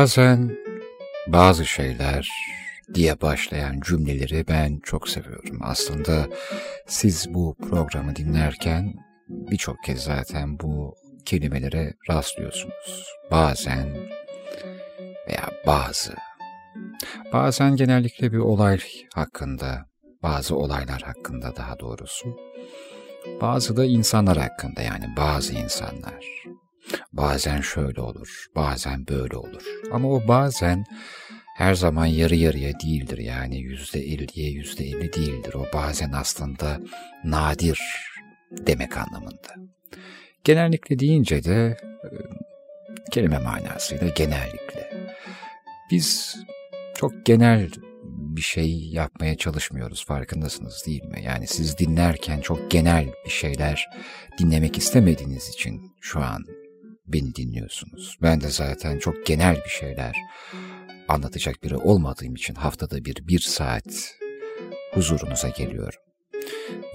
Bazen 0.00 0.56
bazı 1.26 1.66
şeyler 1.66 2.30
diye 2.94 3.20
başlayan 3.20 3.80
cümleleri 3.80 4.48
ben 4.48 4.80
çok 4.82 5.08
seviyorum. 5.08 5.58
Aslında 5.62 6.28
siz 6.86 7.34
bu 7.34 7.56
programı 7.70 8.16
dinlerken 8.16 8.94
birçok 9.28 9.82
kez 9.84 10.02
zaten 10.02 10.58
bu 10.58 10.94
kelimelere 11.24 11.94
rastlıyorsunuz. 12.10 13.06
Bazen 13.30 13.88
veya 15.28 15.48
bazı. 15.66 16.14
Bazen 17.32 17.76
genellikle 17.76 18.32
bir 18.32 18.38
olay 18.38 18.80
hakkında, 19.14 19.86
bazı 20.22 20.56
olaylar 20.56 21.02
hakkında 21.02 21.56
daha 21.56 21.78
doğrusu. 21.78 22.36
Bazı 23.40 23.76
da 23.76 23.84
insanlar 23.84 24.36
hakkında 24.36 24.82
yani 24.82 25.04
bazı 25.16 25.54
insanlar. 25.54 26.24
Bazen 27.12 27.60
şöyle 27.60 28.00
olur, 28.00 28.46
bazen 28.56 29.06
böyle 29.06 29.36
olur. 29.36 29.62
Ama 29.92 30.08
o 30.08 30.28
bazen 30.28 30.84
her 31.56 31.74
zaman 31.74 32.06
yarı 32.06 32.36
yarıya 32.36 32.80
değildir 32.80 33.18
yani 33.18 33.58
yüzde 33.58 34.00
elliye 34.00 34.50
yüzde 34.50 34.84
elli 34.84 35.12
değildir. 35.12 35.54
O 35.54 35.66
bazen 35.74 36.12
aslında 36.12 36.80
nadir 37.24 37.80
demek 38.50 38.96
anlamında. 38.96 39.54
Genellikle 40.44 40.98
deyince 40.98 41.44
de 41.44 41.76
e, 42.04 42.08
kelime 43.10 43.38
manasıyla 43.38 44.08
genellikle. 44.08 44.90
Biz 45.90 46.36
çok 46.94 47.26
genel 47.26 47.70
bir 48.36 48.42
şey 48.42 48.78
yapmaya 48.78 49.36
çalışmıyoruz 49.36 50.04
farkındasınız 50.04 50.86
değil 50.86 51.04
mi? 51.04 51.22
Yani 51.22 51.46
siz 51.46 51.78
dinlerken 51.78 52.40
çok 52.40 52.70
genel 52.70 53.06
bir 53.24 53.30
şeyler 53.30 53.88
dinlemek 54.38 54.78
istemediğiniz 54.78 55.48
için 55.48 55.92
şu 56.00 56.20
an 56.20 56.44
beni 57.12 57.34
dinliyorsunuz. 57.34 58.18
Ben 58.22 58.40
de 58.40 58.48
zaten 58.48 58.98
çok 58.98 59.26
genel 59.26 59.56
bir 59.56 59.70
şeyler 59.70 60.16
anlatacak 61.08 61.62
biri 61.62 61.76
olmadığım 61.76 62.34
için 62.34 62.54
haftada 62.54 63.04
bir 63.04 63.28
bir 63.28 63.38
saat 63.38 64.16
huzurunuza 64.94 65.48
geliyorum. 65.48 66.00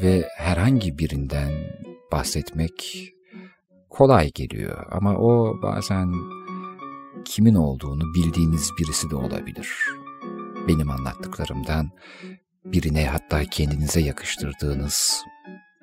Ve 0.02 0.28
herhangi 0.38 0.98
birinden 0.98 1.52
bahsetmek 2.12 3.04
kolay 3.90 4.32
geliyor 4.32 4.88
ama 4.92 5.18
o 5.18 5.62
bazen 5.62 6.14
kimin 7.26 7.56
olduğunu 7.56 8.14
bildiğiniz 8.16 8.72
birisi 8.80 9.10
de 9.10 9.16
olabilir. 9.16 9.70
Benim 10.68 10.92
anlattıklarımdan 10.92 11.92
birine 12.66 13.06
hatta 13.06 13.44
kendinize 13.44 14.00
yakıştırdığınız 14.02 15.24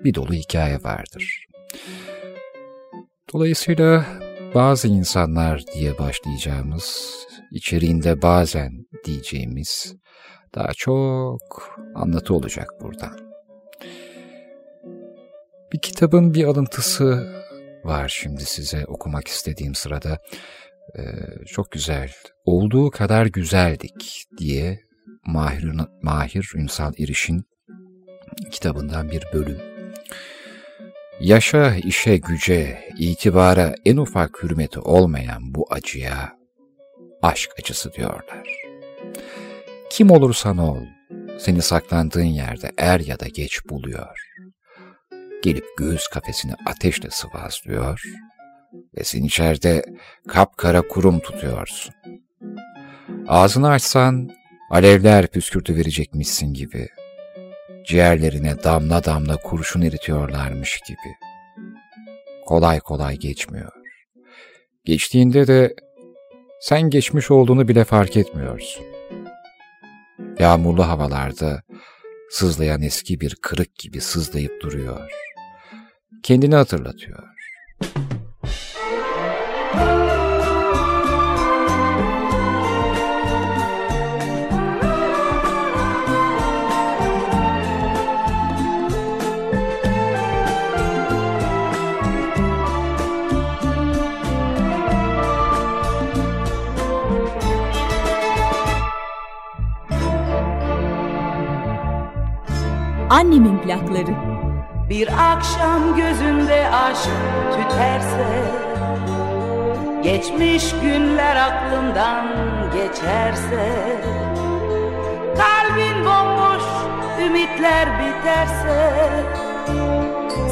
bir 0.05 0.15
dolu 0.15 0.33
hikaye 0.33 0.83
vardır. 0.83 1.47
Dolayısıyla 3.33 4.07
bazı 4.55 4.89
insanlar 4.89 5.63
diye 5.75 5.99
başlayacağımız, 5.99 7.17
içeriğinde 7.51 8.23
bazen 8.23 8.87
diyeceğimiz 9.05 9.97
daha 10.55 10.73
çok 10.73 11.41
anlatı 11.95 12.35
olacak 12.35 12.71
buradan. 12.81 13.19
Bir 15.73 15.81
kitabın 15.83 16.35
bir 16.35 16.45
alıntısı 16.45 17.33
var 17.85 18.09
şimdi 18.09 18.45
size 18.45 18.85
okumak 18.87 19.29
istediğim 19.29 19.75
sırada. 19.75 20.19
Ee, 20.99 21.03
çok 21.47 21.73
güzel, 21.73 22.13
olduğu 22.45 22.91
kadar 22.91 23.27
güzeldik 23.27 24.25
diye 24.39 24.81
Mahir, 25.27 25.73
Mahir 26.03 26.53
Ünsal 26.55 26.93
İriş'in 26.97 27.45
kitabından 28.51 29.11
bir 29.11 29.25
bölüm. 29.33 29.72
Yaşa, 31.23 31.75
işe, 31.75 32.17
güce, 32.17 32.89
itibara 32.99 33.75
en 33.85 33.97
ufak 33.97 34.43
hürmeti 34.43 34.81
olmayan 34.81 35.55
bu 35.55 35.67
acıya 35.71 36.33
aşk 37.23 37.51
acısı 37.59 37.93
diyorlar. 37.93 38.49
Kim 39.91 40.11
olursan 40.11 40.59
ol, 40.59 40.79
seni 41.39 41.63
saklandığın 41.63 42.25
yerde 42.25 42.71
er 42.79 43.01
ya 43.01 43.21
da 43.21 43.27
geç 43.29 43.59
buluyor. 43.69 44.19
Gelip 45.43 45.65
göğüs 45.79 46.09
kafesini 46.09 46.53
ateşle 46.67 47.11
sıvazlıyor 47.11 48.03
ve 48.99 49.05
sen 49.05 49.23
içeride 49.23 49.85
kapkara 50.29 50.83
kurum 50.83 51.21
tutuyorsun. 51.21 51.95
Ağzını 53.29 53.69
açsan 53.69 54.31
alevler 54.71 55.27
püskürtü 55.27 55.77
verecekmişsin 55.77 56.55
gibi 56.55 56.89
ciğerlerine 57.87 58.63
damla 58.65 59.05
damla 59.05 59.37
kurşun 59.37 59.83
eritiyorlarmış 59.83 60.81
gibi. 60.89 61.17
Kolay 62.47 62.81
kolay 62.81 63.17
geçmiyor. 63.17 63.73
Geçtiğinde 64.85 65.47
de 65.47 65.75
sen 66.61 66.83
geçmiş 66.83 67.31
olduğunu 67.31 67.69
bile 67.69 67.85
fark 67.85 68.17
etmiyorsun. 68.17 68.85
Yağmurlu 70.39 70.89
havalarda 70.89 71.63
sızlayan 72.31 72.83
eski 72.83 73.21
bir 73.21 73.37
kırık 73.43 73.79
gibi 73.79 74.01
sızlayıp 74.01 74.63
duruyor. 74.63 75.11
Kendini 76.23 76.55
hatırlatıyor. 76.55 77.33
Annemin 103.13 103.59
plakları. 103.59 104.15
Bir 104.91 105.09
akşam 105.33 105.97
gözünde 105.97 106.69
aşk 106.69 107.11
tüterse 107.53 108.27
Geçmiş 110.03 110.75
günler 110.83 111.37
aklımdan 111.37 112.27
geçerse 112.73 113.73
Kalbin 115.37 116.05
bomboş 116.05 116.63
ümitler 117.27 117.89
biterse 117.99 118.93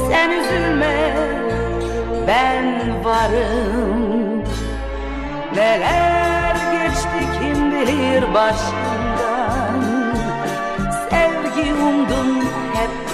Sen 0.08 0.30
üzülme 0.30 1.14
ben 2.26 3.04
varım 3.04 4.44
Neler 5.54 6.54
geçti 6.72 7.38
kim 7.40 7.70
bilir 7.70 8.34
başından 8.34 8.89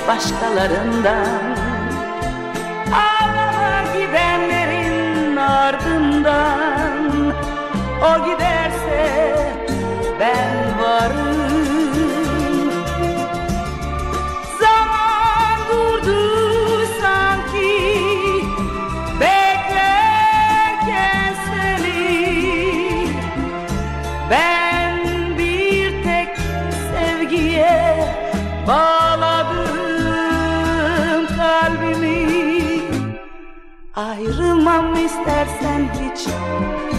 başkalarından. 0.09 1.56
Ağlama 2.93 3.83
gidenlerin 3.94 5.37
ardından. 5.37 6.97
O 8.03 8.25
giderse 8.25 8.56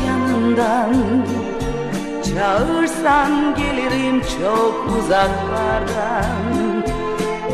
yanından 0.08 0.94
Çağırsan 2.38 3.56
gelirim 3.56 4.22
çok 4.22 4.98
uzaklardan. 5.00 6.84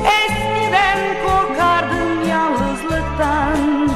Eskiden 0.06 1.00
korkardım 1.26 2.30
yalnızlıktan. 2.30 3.90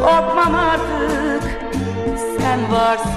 Korkmam 0.00 0.54
artık 0.54 1.60
sen 2.38 2.72
varsın 2.72 3.15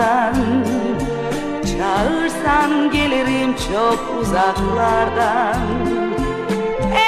yanından 0.00 0.64
Çağırsan 1.62 2.90
gelirim 2.90 3.54
çok 3.72 4.20
uzaklardan. 4.20 5.60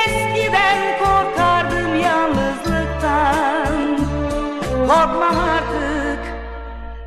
Eskiden 0.04 0.98
korkardım 0.98 2.00
yalnızlıktan. 2.00 3.98
Korkmam 4.86 5.36
artık 5.38 6.20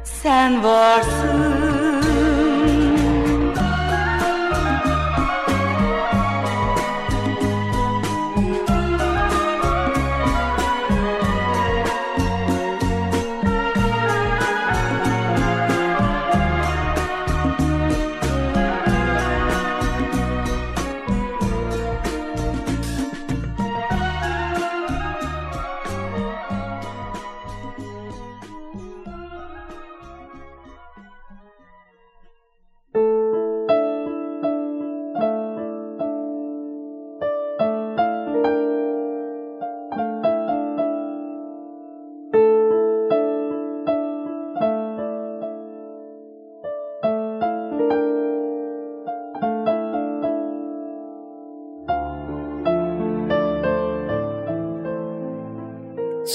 sen 0.04 0.64
varsın 0.64 1.75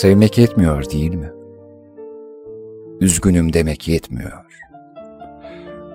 Sevmek 0.00 0.38
yetmiyor 0.38 0.90
değil 0.90 1.14
mi? 1.14 1.32
Üzgünüm 3.00 3.52
demek 3.52 3.88
yetmiyor. 3.88 4.44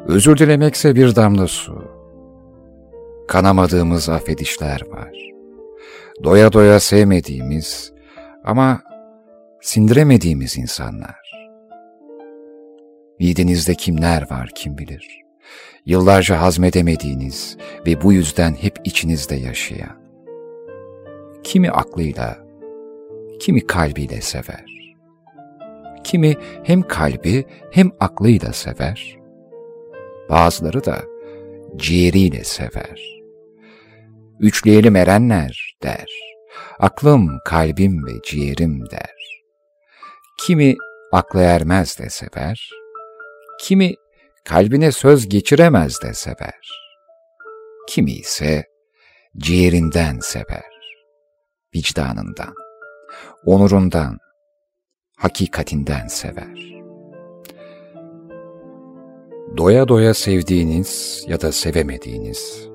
Özür 0.08 0.38
dilemekse 0.38 0.96
bir 0.96 1.16
damla 1.16 1.48
su. 1.48 1.84
Kanamadığımız 3.28 4.10
affedişler 4.10 4.82
var. 4.88 5.12
Doya 6.24 6.54
doya 6.54 6.80
sevmediğimiz 6.80 7.94
ama 8.44 8.82
sindiremediğimiz 9.62 10.58
insanlar. 10.58 11.50
Midenizde 13.20 13.76
kimler 13.76 14.32
var 14.32 14.50
kim 14.56 14.78
bilir. 14.78 15.22
Yıllarca 15.86 16.42
hazmedemediğiniz 16.42 17.58
ve 17.88 18.02
bu 18.02 18.14
yüzden 18.14 18.54
hep 18.54 18.80
içinizde 18.84 19.36
yaşayan. 19.36 19.98
Kimi 21.44 21.72
aklıyla, 21.72 22.45
kimi 23.40 23.68
kalbiyle 23.68 24.22
sever. 24.22 24.66
Kimi 26.04 26.36
hem 26.64 26.82
kalbi 26.82 27.46
hem 27.72 27.92
aklıyla 28.00 28.54
sever. 28.54 29.18
Bazıları 30.30 30.86
da 30.86 31.04
ciğeriyle 31.76 32.44
sever. 32.44 33.22
Üçleyelim 34.40 34.96
erenler 34.96 35.76
der. 35.84 36.06
Aklım, 36.80 37.40
kalbim 37.46 38.06
ve 38.06 38.12
ciğerim 38.26 38.90
der. 38.90 39.16
Kimi 40.40 40.76
akla 41.12 41.42
ermez 41.42 42.00
de 42.00 42.10
sever. 42.10 42.70
Kimi 43.62 43.96
kalbine 44.46 44.92
söz 44.92 45.30
geçiremez 45.30 46.02
de 46.02 46.14
sever. 46.14 46.70
Kimi 47.88 48.12
ise 48.12 48.64
ciğerinden 49.38 50.20
sever, 50.20 50.72
vicdanından 51.76 52.65
onurundan, 53.46 54.18
hakikatinden 55.18 56.08
sever. 56.08 56.76
Doya 59.58 59.88
doya 59.88 60.14
sevdiğiniz 60.14 61.24
ya 61.28 61.42
da 61.42 61.52
sevemediğiniz 61.52 62.68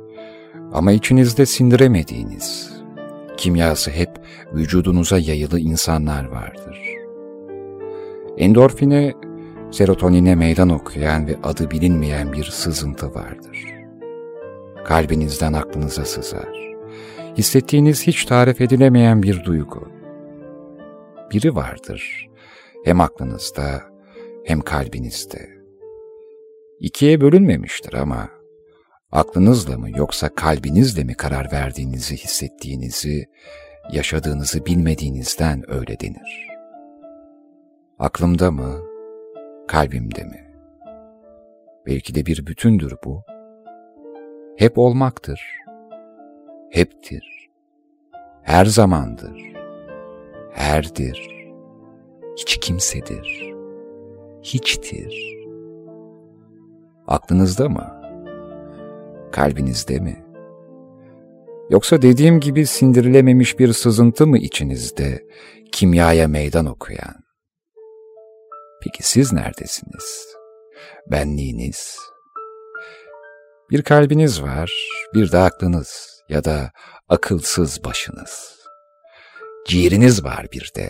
ama 0.73 0.93
içinizde 0.93 1.47
sindiremediğiniz, 1.47 2.73
kimyası 3.37 3.91
hep 3.91 4.11
vücudunuza 4.55 5.19
yayılı 5.19 5.61
insanlar 5.61 6.25
vardır. 6.25 6.79
Endorfine, 8.39 9.15
serotonine 9.71 10.35
meydan 10.35 10.69
okuyan 10.69 11.27
ve 11.27 11.37
adı 11.43 11.71
bilinmeyen 11.71 12.33
bir 12.33 12.45
sızıntı 12.45 13.15
vardır. 13.15 13.67
Kalbinizden 14.85 15.53
aklınıza 15.53 16.05
sızar. 16.05 16.71
Hissettiğiniz 17.39 18.07
hiç 18.07 18.25
tarif 18.25 18.61
edilemeyen 18.61 19.23
bir 19.23 19.45
duygu 19.45 19.90
biri 21.31 21.55
vardır. 21.55 22.29
Hem 22.85 23.01
aklınızda 23.01 23.83
hem 24.45 24.61
kalbinizde. 24.61 25.49
İkiye 26.81 27.21
bölünmemiştir 27.21 27.95
ama 27.95 28.29
aklınızla 29.13 29.79
mı 29.79 29.91
yoksa 29.91 30.29
kalbinizle 30.35 31.05
mi 31.05 31.15
karar 31.15 31.53
verdiğinizi 31.53 32.17
hissettiğinizi, 32.17 33.27
yaşadığınızı 33.93 34.67
bilmediğinizden 34.67 35.71
öyle 35.71 36.01
denir. 36.01 36.49
Aklımda 37.99 38.51
mı, 38.51 38.81
kalbimde 39.69 40.25
mi? 40.25 40.51
Belki 41.87 42.15
de 42.15 42.27
bir 42.27 42.47
bütündür 42.47 42.95
bu. 43.05 43.23
Hep 44.57 44.79
olmaktır, 44.79 45.41
heptir, 46.71 47.51
her 48.43 48.65
zamandır 48.65 49.60
herdir, 50.53 51.31
hiç 52.37 52.57
kimsedir, 52.61 53.55
hiçtir. 54.43 55.41
Aklınızda 57.07 57.69
mı? 57.69 58.01
Kalbinizde 59.33 59.99
mi? 59.99 60.25
Yoksa 61.71 62.03
dediğim 62.03 62.41
gibi 62.41 62.67
sindirilememiş 62.67 63.59
bir 63.59 63.73
sızıntı 63.73 64.27
mı 64.27 64.39
içinizde, 64.39 65.25
kimyaya 65.73 66.29
meydan 66.29 66.67
okuyan? 66.67 67.15
Peki 68.83 69.09
siz 69.09 69.33
neredesiniz? 69.33 70.27
Benliğiniz? 71.11 71.99
Bir 73.71 73.83
kalbiniz 73.83 74.43
var, 74.43 74.73
bir 75.15 75.33
de 75.33 75.39
aklınız 75.39 76.23
ya 76.29 76.45
da 76.45 76.73
akılsız 77.09 77.85
başınız. 77.85 78.60
Ciğeriniz 79.67 80.25
var 80.25 80.47
bir 80.53 80.73
de. 80.77 80.89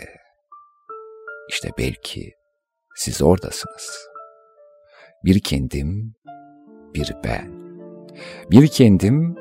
İşte 1.49 1.69
belki 1.77 2.33
siz 2.95 3.21
oradasınız. 3.21 4.07
Bir 5.25 5.39
kendim, 5.39 6.13
bir 6.93 7.15
ben. 7.23 7.51
Bir 8.51 8.67
kendim, 8.67 9.35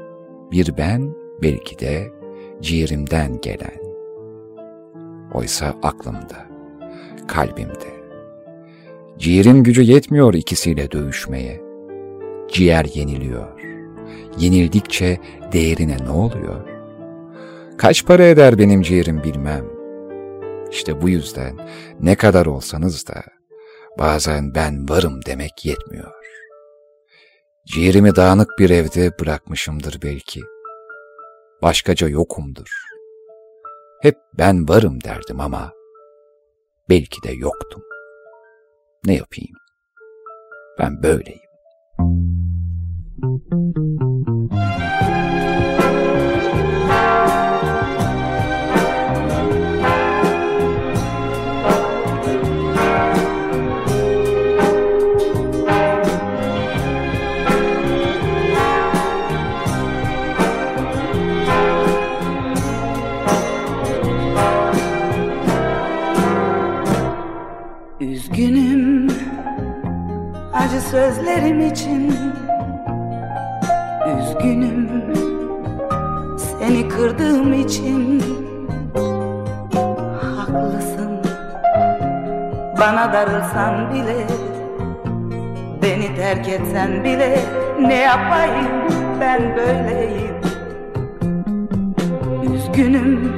bir 0.53 0.77
ben 0.77 1.15
belki 1.43 1.79
de 1.79 2.11
ciğerimden 2.61 3.41
gelen. 3.41 3.81
Oysa 5.35 5.75
aklımda, 5.83 6.47
kalbimde. 7.29 8.01
Ciğerin 9.19 9.63
gücü 9.63 9.83
yetmiyor 9.83 10.35
ikisiyle 10.35 10.91
dövüşmeye. 10.91 11.61
Ciğer 12.49 12.85
yeniliyor. 12.85 13.61
Yenildikçe 14.39 15.19
değerine 15.53 15.97
ne 16.05 16.11
oluyor? 16.11 16.80
Kaç 17.81 18.07
para 18.07 18.25
eder 18.25 18.59
benim 18.59 18.83
ciğerim 18.83 19.23
bilmem. 19.23 19.67
İşte 20.71 21.03
bu 21.03 21.09
yüzden 21.09 21.59
ne 22.01 22.17
kadar 22.17 22.47
olsanız 22.47 23.07
da 23.07 23.23
bazen 23.99 24.55
ben 24.55 24.89
varım 24.89 25.21
demek 25.27 25.67
yetmiyor. 25.67 26.15
Ciğerimi 27.67 28.17
dağınık 28.17 28.49
bir 28.59 28.71
evde 28.71 29.19
bırakmışımdır 29.21 30.03
belki. 30.03 30.41
Başkaca 31.63 32.09
yokumdur. 32.09 32.85
Hep 34.03 34.17
ben 34.39 34.69
varım 34.69 35.05
derdim 35.05 35.41
ama 35.41 35.73
belki 36.89 37.23
de 37.23 37.33
yoktum. 37.33 37.83
Ne 39.07 39.15
yapayım? 39.15 39.57
Ben 40.79 41.03
böyleyim. 41.03 41.50
Kırdığım 77.11 77.53
için 77.53 78.23
Haklısın. 80.23 81.11
Bana 82.81 83.13
darılsan 83.13 83.95
bile 83.95 84.27
Beni 85.83 86.17
terk 86.17 86.49
etsen 86.49 87.05
bile 87.05 87.39
ne 87.81 87.95
yapayım 87.95 88.69
ben 89.21 89.57
böyleyim? 89.57 90.37
Üzgünüm 92.55 93.33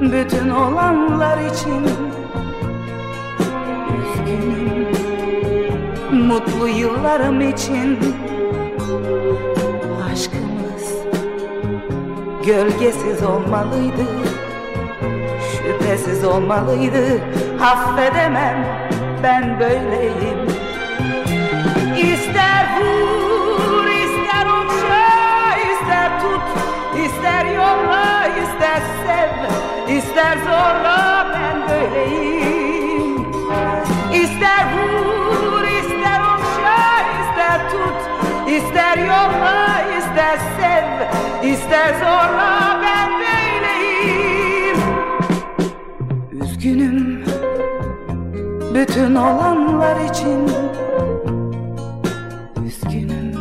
bütün 0.00 0.48
olanlar 0.48 1.38
için. 1.38 1.84
Üzgünüm 4.02 4.88
mutlu 6.26 6.68
yıllarım 6.68 7.40
için 7.40 7.98
gölgesiz 12.46 13.22
olmalıydı. 13.22 14.06
Şüphesiz 15.52 16.24
olmalıydı. 16.24 17.20
Affedemem 17.62 18.66
ben 19.22 19.60
böyleyim. 19.60 20.38
İster 21.96 22.66
vur 22.76 23.86
ister 23.86 24.46
okşa 24.46 25.56
ister 25.72 26.20
tut 26.20 26.42
ister 27.06 27.46
yolla 27.46 28.26
ister 28.26 28.82
sev 29.06 29.96
ister 29.96 30.38
zorla 30.38 31.26
ben 31.34 31.68
böyleyim 31.68 32.55
ister 41.66 41.94
zorla 41.94 42.80
ben 42.82 43.10
böyleyim. 43.20 44.76
Üzgünüm 46.32 47.24
bütün 48.74 49.14
olanlar 49.14 50.10
için. 50.10 50.50
Üzgünüm 52.66 53.34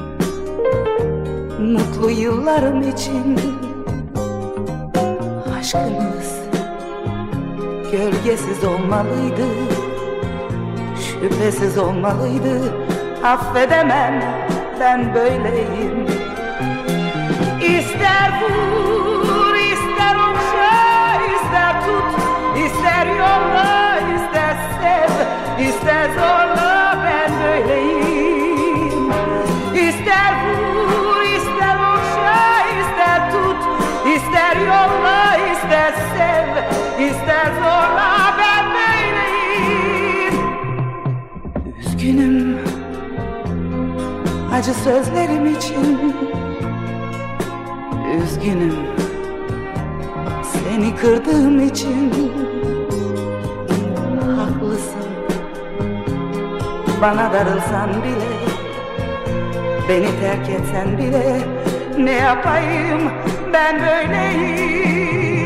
mutlu 1.59 2.09
yıllarım 2.09 2.81
için. 2.89 3.39
Aşkımız 5.59 6.35
gölgesiz 7.91 8.63
olmalıydı 8.63 9.45
Şüphesiz 10.99 11.77
olmalıydı. 11.77 12.61
Affedemem 13.23 14.21
ben 14.79 15.13
böyleyim 15.15 16.24
vur 18.41 19.55
ister 19.55 20.15
okşa 20.29 20.75
ister 21.35 21.81
tut 21.85 22.11
ister 22.65 23.05
yolla 23.07 23.99
ister 24.15 24.55
sev 24.81 25.11
ister 25.67 26.09
zorla 26.09 26.97
ben 27.05 27.31
böyleyim. 27.43 29.09
İster 29.73 30.33
vur 30.45 31.21
ister 31.21 31.77
okşa 31.93 32.43
ister 32.79 33.31
tut 33.31 33.61
ister 34.15 34.55
yolla 34.55 35.37
ister 35.53 35.93
sev 36.15 36.47
ister 37.05 37.45
zorla 37.45 38.35
ben 38.39 38.65
böyleyim. 38.75 40.35
Üzgünüm 41.79 42.59
acı 44.53 44.73
sözlerim 44.73 45.45
için 45.55 46.13
Üzgünüm 48.45 48.75
seni 50.43 50.95
kırdığım 50.95 51.59
için 51.67 52.13
Haklısın. 54.37 55.05
Bana 57.01 57.33
darılsan 57.33 57.89
bile 57.89 58.35
Beni 59.89 60.19
terk 60.21 60.49
etsen 60.49 60.97
bile 60.97 61.41
ne 61.97 62.11
yapayım 62.11 63.01
ben 63.53 63.79
böyleyim 63.79 65.44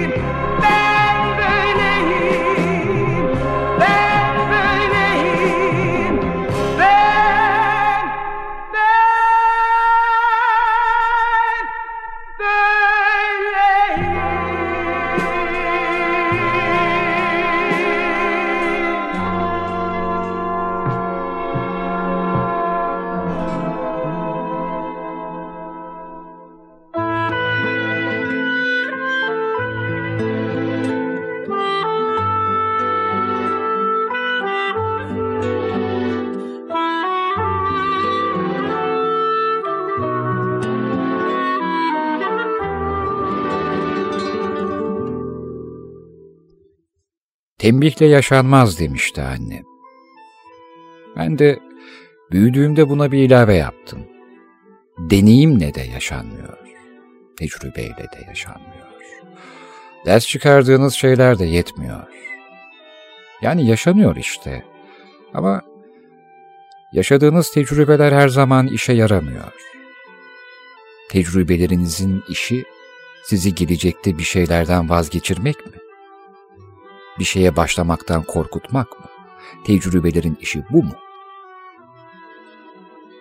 Tembihle 47.60 48.06
yaşanmaz 48.06 48.80
demişti 48.80 49.22
annem. 49.22 49.64
Ben 51.16 51.40
de 51.40 51.60
büyüdüğümde 52.32 52.90
buna 52.90 53.12
bir 53.12 53.18
ilave 53.18 53.56
yaptım. 53.56 54.00
Deneyimle 54.98 55.74
de 55.74 55.82
yaşanmıyor. 55.82 56.58
Tecrübeyle 57.38 57.96
de 57.98 58.26
yaşanmıyor. 58.28 58.90
Ders 60.06 60.28
çıkardığınız 60.28 60.94
şeyler 60.94 61.40
de 61.40 61.46
yetmiyor. 61.46 62.08
Yani 63.42 63.68
yaşanıyor 63.68 64.16
işte. 64.16 64.64
Ama 65.34 65.62
yaşadığınız 66.94 67.52
tecrübeler 67.52 68.12
her 68.12 68.28
zaman 68.28 68.68
işe 68.68 68.94
yaramıyor. 68.94 69.54
Tecrübelerinizin 71.10 72.24
işi 72.30 72.64
sizi 73.24 73.56
gelecekte 73.56 74.18
bir 74.18 74.24
şeylerden 74.24 74.90
vazgeçirmek 74.90 75.66
mi? 75.66 75.89
Bir 77.20 77.24
şeye 77.24 77.56
başlamaktan 77.56 78.24
korkutmak 78.24 79.00
mı? 79.00 79.06
Tecrübelerin 79.66 80.38
işi 80.42 80.64
bu 80.70 80.84
mu? 80.84 80.96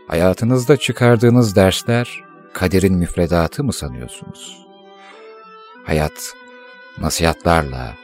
Hayatınızda 0.06 0.76
çıkardığınız 0.76 1.56
dersler 1.56 2.24
kaderin 2.52 2.94
müfredatı 2.94 3.64
mı 3.64 3.72
sanıyorsunuz? 3.72 4.66
Hayat 5.84 6.34
nasihatlarla, 6.98 7.94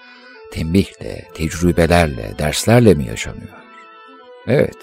tembihle, 0.52 1.28
tecrübelerle, 1.34 2.34
derslerle 2.38 2.94
mi 2.94 3.06
yaşanıyor? 3.06 3.58
Evet. 4.46 4.78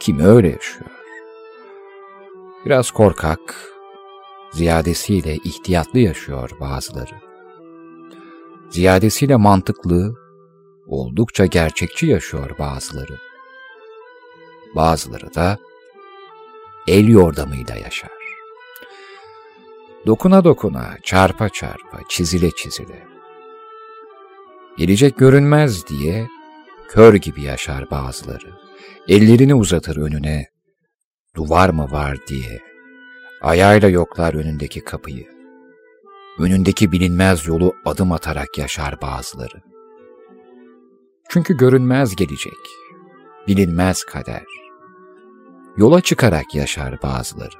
Kimi 0.00 0.26
öyle 0.26 0.48
yaşıyor? 0.48 0.90
Biraz 2.64 2.90
korkak, 2.90 3.72
ziyadesiyle 4.52 5.34
ihtiyatlı 5.34 5.98
yaşıyor 5.98 6.50
bazıları 6.60 7.27
ziyadesiyle 8.70 9.36
mantıklı, 9.36 10.14
oldukça 10.86 11.46
gerçekçi 11.46 12.06
yaşıyor 12.06 12.50
bazıları. 12.58 13.18
Bazıları 14.74 15.34
da 15.34 15.58
el 16.86 17.08
yordamıyla 17.08 17.74
yaşar. 17.74 18.10
Dokuna 20.06 20.44
dokuna, 20.44 20.96
çarpa 21.02 21.48
çarpa, 21.48 21.98
çizile 22.08 22.50
çizile. 22.50 23.06
Gelecek 24.78 25.18
görünmez 25.18 25.88
diye 25.88 26.28
kör 26.88 27.14
gibi 27.14 27.42
yaşar 27.42 27.90
bazıları. 27.90 28.52
Ellerini 29.08 29.54
uzatır 29.54 29.96
önüne, 29.96 30.46
duvar 31.36 31.70
mı 31.70 31.90
var 31.90 32.18
diye. 32.28 32.60
Ayağıyla 33.42 33.88
yoklar 33.88 34.34
önündeki 34.34 34.80
kapıyı 34.84 35.37
önündeki 36.38 36.92
bilinmez 36.92 37.46
yolu 37.46 37.74
adım 37.84 38.12
atarak 38.12 38.58
yaşar 38.58 39.00
bazıları. 39.00 39.62
Çünkü 41.28 41.56
görünmez 41.56 42.16
gelecek, 42.16 42.58
bilinmez 43.48 44.04
kader. 44.04 44.44
Yola 45.76 46.00
çıkarak 46.00 46.54
yaşar 46.54 47.02
bazıları. 47.02 47.56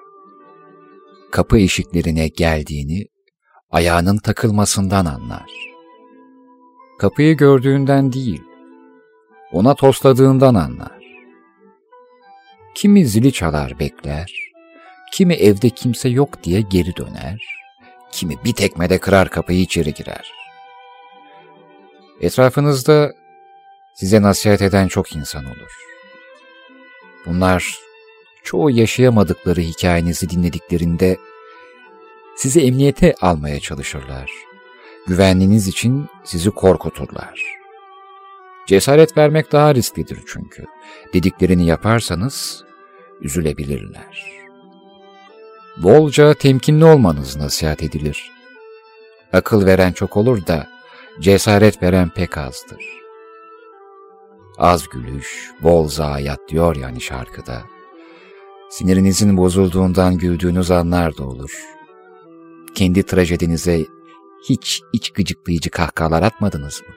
Kapı 1.30 1.58
eşiklerine 1.58 2.28
geldiğini 2.28 3.06
ayağının 3.70 4.18
takılmasından 4.18 5.06
anlar. 5.06 5.50
Kapıyı 6.98 7.36
gördüğünden 7.36 8.12
değil, 8.12 8.42
ona 9.52 9.74
tosladığından 9.74 10.54
anlar. 10.54 10.98
Kimi 12.74 13.06
zili 13.06 13.32
çalar 13.32 13.78
bekler, 13.78 14.32
kimi 15.12 15.34
evde 15.34 15.70
kimse 15.70 16.08
yok 16.08 16.42
diye 16.44 16.60
geri 16.60 16.96
döner, 16.96 17.57
kimi 18.12 18.44
bir 18.44 18.52
tekmede 18.52 18.98
kırar 18.98 19.28
kapıyı 19.28 19.60
içeri 19.60 19.94
girer. 19.94 20.32
Etrafınızda 22.20 23.14
size 23.94 24.22
nasihat 24.22 24.62
eden 24.62 24.88
çok 24.88 25.16
insan 25.16 25.44
olur. 25.44 25.76
Bunlar 27.26 27.78
çoğu 28.42 28.70
yaşayamadıkları 28.70 29.60
hikayenizi 29.60 30.30
dinlediklerinde 30.30 31.16
sizi 32.36 32.60
emniyete 32.60 33.14
almaya 33.20 33.60
çalışırlar. 33.60 34.30
Güvenliğiniz 35.06 35.68
için 35.68 36.08
sizi 36.24 36.50
korkuturlar. 36.50 37.42
Cesaret 38.66 39.16
vermek 39.16 39.52
daha 39.52 39.74
risklidir 39.74 40.18
çünkü. 40.26 40.64
Dediklerini 41.14 41.66
yaparsanız 41.66 42.64
üzülebilirler. 43.20 44.37
Bolca 45.82 46.34
temkinli 46.34 46.84
olmanız 46.84 47.36
nasihat 47.36 47.82
edilir. 47.82 48.30
Akıl 49.32 49.66
veren 49.66 49.92
çok 49.92 50.16
olur 50.16 50.46
da 50.46 50.68
cesaret 51.20 51.82
veren 51.82 52.08
pek 52.08 52.38
azdır. 52.38 52.84
Az 54.58 54.88
gülüş, 54.88 55.50
bol 55.62 55.88
zayiat 55.88 56.40
diyor 56.48 56.76
yani 56.76 57.00
şarkıda. 57.00 57.62
Sinirinizin 58.70 59.36
bozulduğundan 59.36 60.18
güldüğünüz 60.18 60.70
anlar 60.70 61.16
da 61.16 61.24
olur. 61.24 61.62
Kendi 62.74 63.02
trajedinize 63.02 63.84
hiç 64.48 64.82
iç 64.92 65.10
gıcıklayıcı 65.10 65.70
kahkahalar 65.70 66.22
atmadınız 66.22 66.82
mı? 66.88 66.94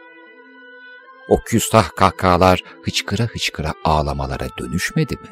O 1.29 1.39
küstah 1.45 1.89
kahkahalar 1.95 2.63
hıçkıra 2.83 3.23
hıçkıra 3.23 3.73
ağlamalara 3.83 4.47
dönüşmedi 4.59 5.13
mi? 5.13 5.29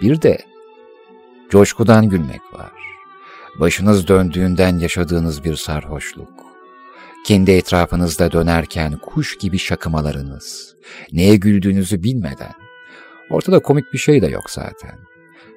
Bir 0.00 0.22
de 0.22 0.49
coşkudan 1.50 2.08
gülmek 2.08 2.40
var. 2.52 2.72
Başınız 3.60 4.08
döndüğünden 4.08 4.78
yaşadığınız 4.78 5.44
bir 5.44 5.56
sarhoşluk. 5.56 6.28
Kendi 7.26 7.50
etrafınızda 7.50 8.32
dönerken 8.32 8.98
kuş 8.98 9.38
gibi 9.38 9.58
şakımalarınız. 9.58 10.76
Neye 11.12 11.36
güldüğünüzü 11.36 12.02
bilmeden. 12.02 12.54
Ortada 13.30 13.58
komik 13.58 13.92
bir 13.92 13.98
şey 13.98 14.22
de 14.22 14.26
yok 14.26 14.50
zaten. 14.50 14.98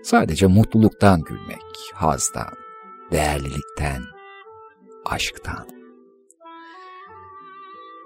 Sadece 0.04 0.48
mutluluktan 0.48 1.22
gülmek, 1.22 1.64
hazdan, 1.94 2.54
değerlilikten, 3.12 4.04
aşktan. 5.06 5.68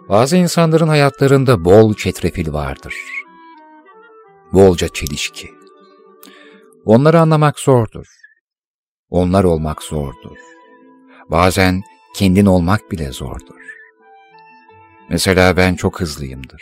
Bazı 0.09 0.37
insanların 0.37 0.87
hayatlarında 0.87 1.65
bol 1.65 1.93
çetrefil 1.93 2.53
vardır. 2.53 2.95
Bolca 4.53 4.87
çelişki. 4.87 5.56
Onları 6.87 7.19
anlamak 7.19 7.59
zordur. 7.59 8.05
Onlar 9.09 9.43
olmak 9.43 9.83
zordur. 9.83 10.37
Bazen 11.29 11.83
kendin 12.15 12.45
olmak 12.45 12.91
bile 12.91 13.11
zordur. 13.11 13.61
Mesela 15.09 15.57
ben 15.57 15.75
çok 15.75 16.01
hızlıyımdır. 16.01 16.61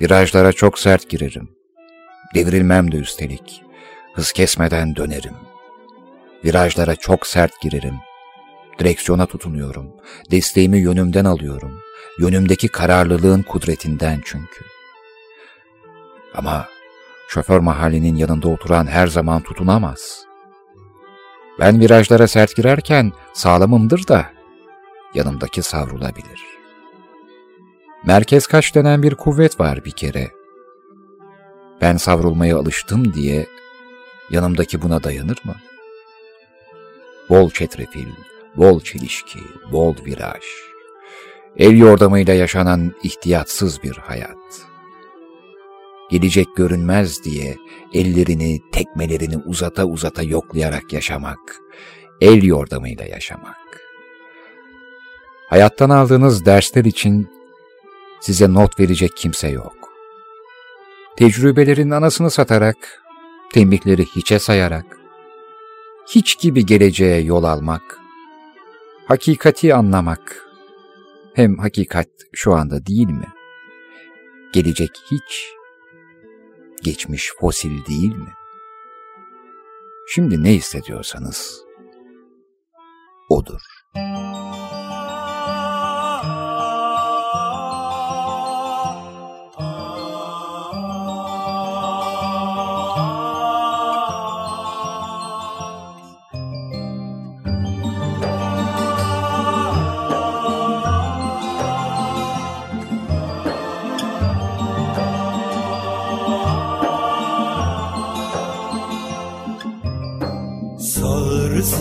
Virajlara 0.00 0.52
çok 0.52 0.78
sert 0.78 1.10
girerim. 1.10 1.50
Devrilmem 2.34 2.92
de 2.92 2.96
üstelik. 2.96 3.62
Hız 4.14 4.32
kesmeden 4.32 4.96
dönerim. 4.96 5.36
Virajlara 6.44 6.96
çok 6.96 7.26
sert 7.26 7.60
girerim. 7.60 7.96
Direksiyona 8.78 9.26
tutunuyorum. 9.26 9.92
Desteğimi 10.30 10.78
yönümden 10.78 11.24
alıyorum. 11.24 11.80
Yönümdeki 12.18 12.68
kararlılığın 12.68 13.42
kudretinden 13.42 14.20
çünkü. 14.24 14.64
Ama 16.34 16.68
şoför 17.30 17.58
mahallinin 17.58 18.16
yanında 18.16 18.48
oturan 18.48 18.86
her 18.86 19.06
zaman 19.06 19.42
tutunamaz. 19.42 20.24
Ben 21.58 21.80
virajlara 21.80 22.28
sert 22.28 22.56
girerken 22.56 23.12
sağlamımdır 23.32 24.08
da 24.08 24.26
yanımdaki 25.14 25.62
savrulabilir. 25.62 26.44
Merkez 28.04 28.46
kaç 28.46 28.74
denen 28.74 29.02
bir 29.02 29.14
kuvvet 29.14 29.60
var 29.60 29.84
bir 29.84 29.90
kere. 29.90 30.30
Ben 31.80 31.96
savrulmaya 31.96 32.58
alıştım 32.58 33.14
diye 33.14 33.46
yanımdaki 34.30 34.82
buna 34.82 35.02
dayanır 35.02 35.38
mı? 35.44 35.54
Bol 37.28 37.50
çetrefil, 37.50 38.08
bol 38.56 38.80
çelişki, 38.80 39.40
bol 39.72 39.94
viraj. 40.04 40.44
El 41.56 41.78
yordamıyla 41.78 42.34
yaşanan 42.34 42.94
ihtiyatsız 43.02 43.82
bir 43.82 43.96
hayat. 43.96 44.69
Gelecek 46.10 46.56
görünmez 46.56 47.24
diye 47.24 47.56
ellerini, 47.92 48.60
tekmelerini 48.72 49.36
uzata 49.36 49.84
uzata 49.84 50.22
yoklayarak 50.22 50.92
yaşamak, 50.92 51.56
el 52.20 52.42
yordamıyla 52.42 53.04
yaşamak. 53.04 53.80
Hayattan 55.48 55.90
aldığınız 55.90 56.46
dersler 56.46 56.84
için 56.84 57.28
size 58.20 58.54
not 58.54 58.80
verecek 58.80 59.16
kimse 59.16 59.48
yok. 59.48 59.76
Tecrübelerin 61.16 61.90
anasını 61.90 62.30
satarak, 62.30 63.02
tembihleri 63.52 64.04
hiçe 64.04 64.38
sayarak, 64.38 64.98
hiç 66.14 66.38
gibi 66.40 66.66
geleceğe 66.66 67.20
yol 67.20 67.44
almak, 67.44 67.98
hakikati 69.06 69.74
anlamak, 69.74 70.46
hem 71.34 71.58
hakikat 71.58 72.08
şu 72.32 72.54
anda 72.54 72.86
değil 72.86 73.08
mi? 73.08 73.28
Gelecek 74.52 74.90
hiç, 75.10 75.59
geçmiş 76.82 77.32
fosil 77.40 77.86
değil 77.86 78.14
mi? 78.14 78.34
Şimdi 80.08 80.42
ne 80.42 80.52
hissediyorsanız 80.52 81.64
odur. 83.28 83.60
Sağır 83.94 84.79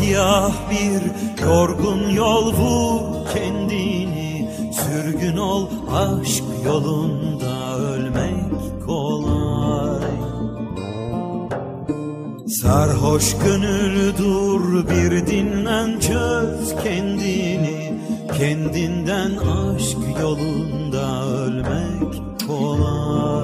siyah 0.09 0.53
bir 0.71 1.01
yorgun 1.43 2.09
yol 2.09 2.53
vur 2.53 3.01
kendini. 3.33 4.49
Sürgün 4.73 5.37
ol 5.37 5.67
aşk 5.93 6.43
yolunda 6.65 7.77
ölmek 7.77 8.85
kolay. 8.85 10.09
Sarhoş 12.47 13.35
gönül 13.45 14.17
dur 14.17 14.89
bir 14.89 15.27
dinlen 15.27 15.99
çöz 15.99 16.75
kendini. 16.83 17.99
Kendinden 18.37 19.31
aşk 19.37 19.97
yolunda 20.21 21.23
ölmek 21.23 22.13
kolay 22.47 23.38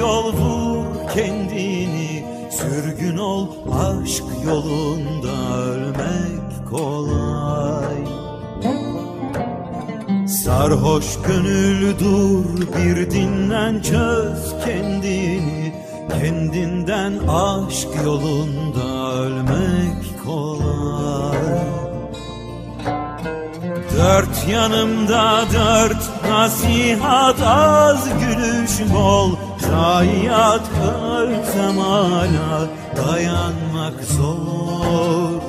yol 0.00 0.32
vur 0.32 0.84
kendini 1.14 2.24
Sürgün 2.50 3.16
ol 3.16 3.46
aşk 3.72 4.24
yolunda 4.46 5.56
ölmek 5.56 6.68
kolay. 6.70 8.00
Sarhoş 10.28 11.06
gönül 11.26 11.98
dur 11.98 12.44
bir 12.76 13.10
dinlen 13.10 13.82
çöz 13.82 14.54
kendini. 14.64 15.74
Kendinden 16.20 17.12
aşk 17.28 17.88
yolunda 18.04 19.12
ölmek 19.14 20.24
kolay. 20.24 21.60
Dört 23.96 24.48
yanımda 24.48 25.44
dört 25.52 26.30
nasihat 26.30 27.42
az 27.42 28.08
gülüş 28.20 28.92
bol 28.94 29.49
Zayiat 29.70 30.66
her 30.78 31.28
zamana 31.54 32.50
dayanmak 32.96 33.98
zor. 34.14 35.40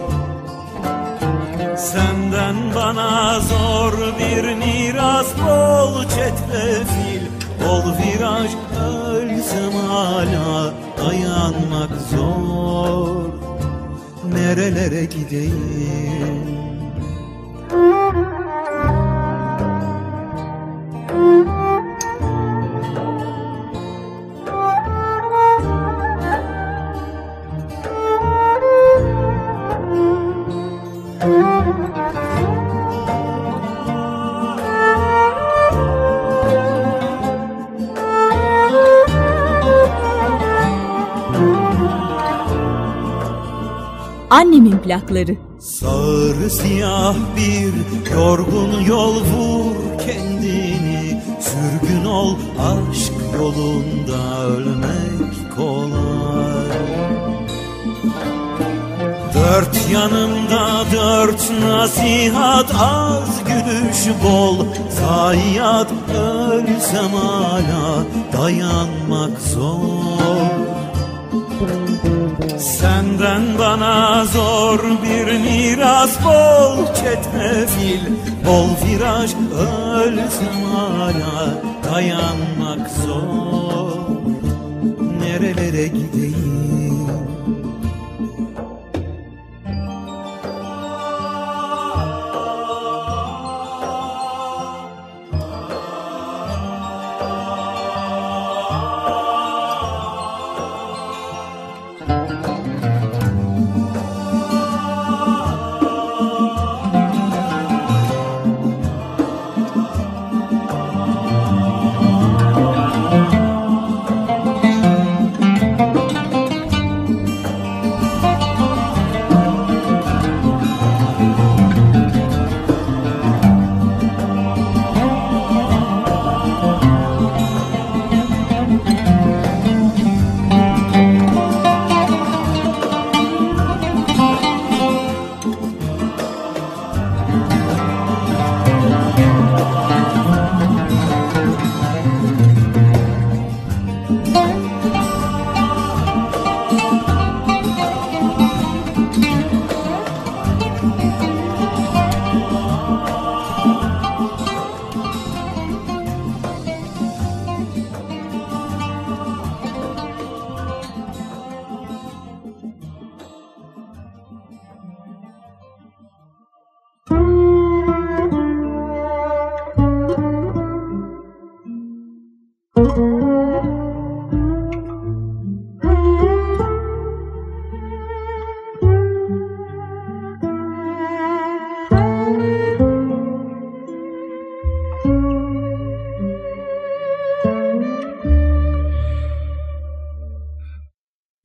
Senden 1.78 2.58
bana 2.76 3.40
zor 3.40 3.94
bir 4.20 4.46
miras 4.62 5.30
bol 5.46 6.04
çetrefil 6.04 7.24
Bol 7.62 7.86
viraj 8.00 8.52
ölsem 8.94 9.74
hala 9.90 10.74
Dayanmak 10.98 11.94
zor. 12.12 13.26
Nerelere 14.34 15.06
gideyim 15.06 16.71
Annemin 44.32 44.78
plakları. 44.78 45.38
Sarı 45.60 46.50
siyah 46.50 47.16
bir 47.36 47.74
yorgun 48.14 48.82
yol 48.82 49.16
vur 49.16 49.76
kendini. 50.06 51.22
Sürgün 51.40 52.06
ol 52.06 52.36
aşk 52.60 53.14
yolunda 53.36 54.48
ölmek 54.48 55.56
kolay. 55.56 56.72
Dört 59.34 59.90
yanımda 59.92 60.86
dört 60.94 61.52
nasihat 61.62 62.72
az 62.82 63.44
gülüş 63.48 64.24
bol. 64.24 64.66
Zayiat 65.00 65.92
ölsem 66.10 67.12
hala 67.14 68.06
dayanmak 68.34 69.42
zor 69.42 70.71
Senden 72.60 73.60
bana 73.60 74.26
zor 74.26 74.80
bir 74.80 75.40
miras 75.40 76.18
bol 76.26 76.86
çetrefil 76.86 78.02
Bol 78.46 78.70
viraj 78.86 79.32
ölsem 79.54 80.64
hala 80.74 81.62
dayanmak 81.84 82.90
zor. 83.06 83.92
Nerelere 85.20 85.88
gideyim 85.88 86.61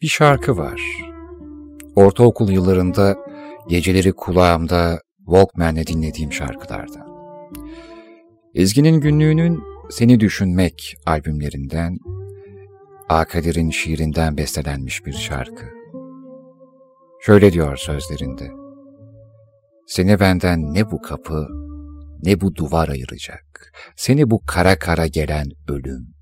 Bir 0.07 0.11
şarkı 0.11 0.57
var. 0.57 0.81
Ortaokul 1.97 2.51
yıllarında 2.51 3.17
geceleri 3.69 4.13
kulağımda 4.13 5.01
Walkman'le 5.19 5.87
dinlediğim 5.87 6.33
şarkılardan. 6.33 7.07
Ezgi'nin 8.55 9.01
günlüğünün 9.01 9.63
Seni 9.91 10.21
Düşünmek 10.21 10.97
albümlerinden, 11.07 11.99
Akadir'in 13.09 13.71
şiirinden 13.71 14.37
bestelenmiş 14.37 15.07
bir 15.07 15.13
şarkı. 15.13 15.67
Şöyle 17.21 17.53
diyor 17.53 17.77
sözlerinde, 17.77 18.51
Seni 19.87 20.21
benden 20.21 20.75
ne 20.75 20.91
bu 20.91 21.03
kapı, 21.03 21.49
ne 22.23 22.41
bu 22.41 22.55
duvar 22.55 22.89
ayıracak, 22.89 23.73
seni 23.97 24.31
bu 24.31 24.41
kara 24.47 24.79
kara 24.79 25.07
gelen 25.07 25.47
ölüm. 25.69 26.16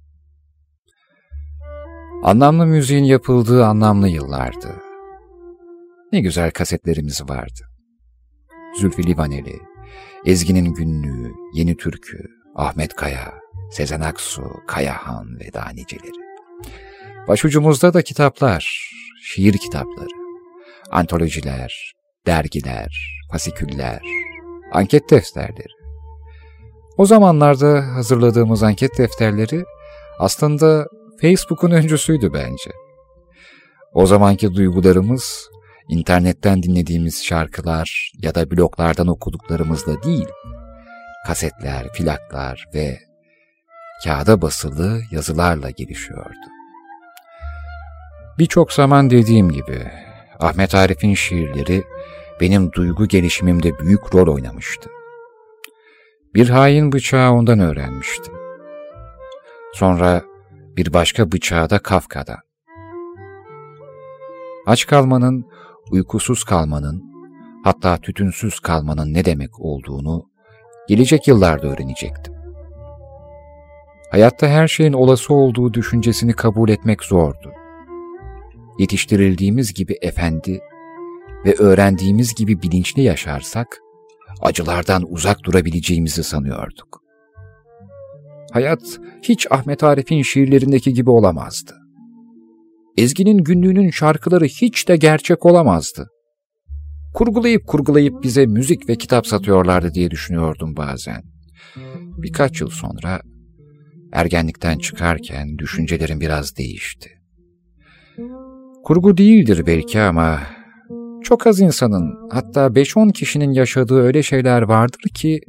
Anlamlı 2.25 2.67
müziğin 2.67 3.05
yapıldığı 3.05 3.67
anlamlı 3.67 4.09
yıllardı. 4.09 4.77
Ne 6.13 6.21
güzel 6.21 6.51
kasetlerimiz 6.51 7.29
vardı. 7.29 7.61
Zülfü 8.81 9.03
Livaneli, 9.03 9.61
Ezgi'nin 10.27 10.75
Günlüğü, 10.75 11.33
Yeni 11.55 11.77
Türkü, 11.77 12.19
Ahmet 12.55 12.95
Kaya, 12.95 13.35
Sezen 13.71 14.01
Aksu, 14.01 14.43
Kayahan 14.67 15.41
ve 15.41 15.53
daha 15.53 15.71
niceleri. 15.71 16.25
Başucumuzda 17.29 17.95
da 17.95 18.03
kitaplar, 18.03 18.91
şiir 19.23 19.59
kitapları, 19.59 20.15
antolojiler, 20.91 21.95
dergiler, 22.27 23.21
fasiküller, 23.33 24.01
anket 24.73 25.11
defterleri. 25.11 25.75
O 26.97 27.07
zamanlarda 27.07 27.95
hazırladığımız 27.95 28.63
anket 28.63 28.99
defterleri 28.99 29.65
aslında 30.19 30.87
Facebook'un 31.25 31.71
öncüsüydü 31.71 32.33
bence. 32.33 32.71
O 33.93 34.07
zamanki 34.07 34.55
duygularımız 34.55 35.51
internetten 35.89 36.63
dinlediğimiz 36.63 37.25
şarkılar 37.25 38.13
ya 38.23 38.35
da 38.35 38.51
bloglardan 38.51 39.07
okuduklarımızla 39.07 40.03
değil, 40.03 40.29
kasetler, 41.27 41.93
plaklar 41.93 42.67
ve 42.75 42.99
kağıda 44.05 44.43
basılı 44.43 45.03
yazılarla 45.11 45.71
gelişiyordu. 45.71 46.47
Birçok 48.39 48.73
zaman 48.73 49.11
dediğim 49.11 49.51
gibi 49.53 49.91
Ahmet 50.41 50.75
Arif'in 50.75 51.15
şiirleri 51.15 51.85
benim 52.41 52.73
duygu 52.73 53.07
gelişimimde 53.09 53.79
büyük 53.79 54.15
rol 54.15 54.35
oynamıştı. 54.35 54.91
Bir 56.35 56.49
hain 56.49 56.93
bıçağı 56.93 57.33
ondan 57.33 57.59
öğrenmiştim. 57.61 58.35
Sonra 59.75 60.23
bir 60.77 60.93
başka 60.93 61.33
bıçağı 61.33 61.71
da 61.71 61.79
Kafka'dan. 61.79 62.39
Aç 64.67 64.87
kalmanın, 64.87 65.47
uykusuz 65.91 66.45
kalmanın, 66.45 67.05
hatta 67.65 67.99
tütünsüz 67.99 68.61
kalmanın 68.61 69.15
ne 69.15 69.25
demek 69.25 69.61
olduğunu 69.61 70.29
gelecek 70.89 71.29
yıllarda 71.29 71.67
öğrenecektim. 71.67 72.35
Hayatta 74.11 74.47
her 74.47 74.69
şeyin 74.69 74.93
olası 74.93 75.35
olduğu 75.35 75.75
düşüncesini 75.75 76.33
kabul 76.33 76.69
etmek 76.69 77.05
zordu. 77.05 77.53
Yetiştirildiğimiz 78.79 79.75
gibi 79.75 79.99
efendi 80.03 80.61
ve 81.45 81.55
öğrendiğimiz 81.59 82.35
gibi 82.35 82.63
bilinçli 82.63 83.03
yaşarsak, 83.03 83.81
acılardan 84.41 85.03
uzak 85.09 85.45
durabileceğimizi 85.45 86.25
sanıyorduk. 86.25 87.04
Hayat 88.55 89.01
hiç 89.23 89.47
Ahmet 89.51 89.85
Arif'in 89.85 90.23
şiirlerindeki 90.23 90.93
gibi 90.93 91.11
olamazdı. 91.11 91.75
Ezgi'nin 92.97 93.39
günlüğünün 93.39 93.91
şarkıları 93.91 94.45
hiç 94.45 94.89
de 94.89 94.97
gerçek 94.97 95.47
olamazdı. 95.47 96.09
Kurgulayıp 97.15 97.67
kurgulayıp 97.67 98.23
bize 98.23 98.47
müzik 98.47 98.89
ve 98.89 98.97
kitap 98.97 99.27
satıyorlardı 99.27 99.95
diye 99.95 100.11
düşünüyordum 100.11 100.77
bazen. 100.77 101.23
Birkaç 102.23 102.61
yıl 102.61 102.71
sonra 102.71 103.21
ergenlikten 104.13 104.79
çıkarken 104.79 105.59
düşüncelerim 105.59 106.21
biraz 106.21 106.57
değişti. 106.57 107.11
Kurgu 108.85 109.17
değildir 109.17 109.67
belki 109.67 110.01
ama 110.01 110.41
çok 111.23 111.47
az 111.47 111.61
insanın 111.61 112.29
hatta 112.31 112.67
5-10 112.67 113.13
kişinin 113.13 113.53
yaşadığı 113.53 114.01
öyle 114.01 114.23
şeyler 114.23 114.63
vardır 114.63 115.09
ki 115.15 115.41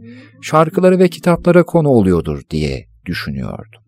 şarkıları 0.42 1.00
ve 1.00 1.08
kitaplara 1.08 1.64
konu 1.64 1.90
oluyordur 1.90 2.42
diye 2.50 2.95
düşünüyordum. 3.06 3.82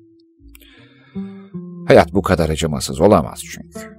Hayat 1.87 2.13
bu 2.13 2.21
kadar 2.21 2.49
acımasız 2.49 3.01
olamaz 3.01 3.43
çünkü. 3.53 3.97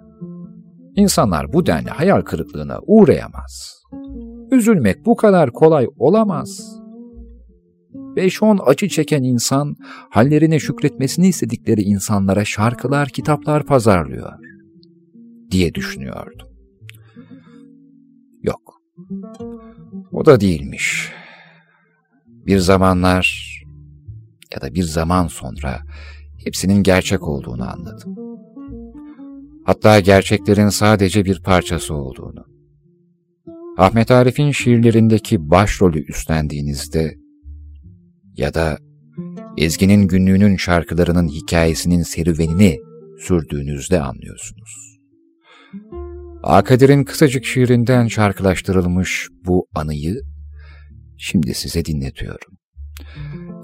İnsanlar 0.97 1.53
bu 1.53 1.67
denli 1.67 1.91
hayal 1.91 2.21
kırıklığına 2.21 2.79
uğrayamaz. 2.87 3.83
Üzülmek 4.53 5.07
bu 5.07 5.17
kadar 5.17 5.53
kolay 5.53 5.87
olamaz. 5.97 6.79
5-10 7.95 8.63
acı 8.63 8.89
çeken 8.89 9.23
insan, 9.23 9.77
hallerine 10.11 10.59
şükretmesini 10.59 11.29
istedikleri 11.29 11.81
insanlara 11.81 12.45
şarkılar, 12.45 13.09
kitaplar 13.09 13.67
pazarlıyor 13.67 14.33
diye 15.51 15.75
düşünüyordum. 15.75 16.49
Yok, 18.43 18.81
o 20.13 20.27
da 20.27 20.41
değilmiş. 20.41 21.13
Bir 22.27 22.59
zamanlar 22.59 23.48
ya 24.55 24.61
da 24.61 24.75
bir 24.75 24.83
zaman 24.83 25.27
sonra 25.27 25.81
hepsinin 26.45 26.83
gerçek 26.83 27.23
olduğunu 27.23 27.71
anladım. 27.71 28.17
Hatta 29.65 30.01
gerçeklerin 30.01 30.69
sadece 30.69 31.25
bir 31.25 31.43
parçası 31.43 31.95
olduğunu. 31.95 32.45
Ahmet 33.79 34.11
Arif'in 34.11 34.53
şiirlerindeki 34.53 35.51
başrolü 35.51 36.05
üstlendiğinizde 36.05 37.15
ya 38.37 38.55
da 38.55 38.79
Ezgi'nin 39.57 40.09
günlüğünün 40.09 40.57
şarkılarının 40.57 41.29
hikayesinin 41.29 42.03
serüvenini 42.03 42.79
sürdüğünüzde 43.19 44.01
anlıyorsunuz. 44.01 44.99
Akadir'in 46.43 47.05
kısacık 47.05 47.45
şiirinden 47.45 48.07
şarkılaştırılmış 48.07 49.29
bu 49.45 49.67
anıyı 49.75 50.23
şimdi 51.19 51.55
size 51.55 51.85
dinletiyorum. 51.85 52.59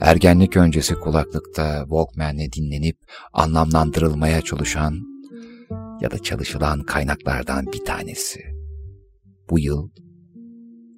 Ergenlik 0.04 0.56
öncesi 0.56 0.94
kulaklıkta 0.94 1.80
Walkman'le 1.80 2.52
dinlenip 2.56 2.96
anlamlandırılmaya 3.32 4.42
çalışan 4.42 4.94
ya 6.00 6.10
da 6.10 6.18
çalışılan 6.18 6.82
kaynaklardan 6.82 7.66
bir 7.66 7.84
tanesi. 7.84 8.40
Bu 9.50 9.58
yıl 9.58 9.90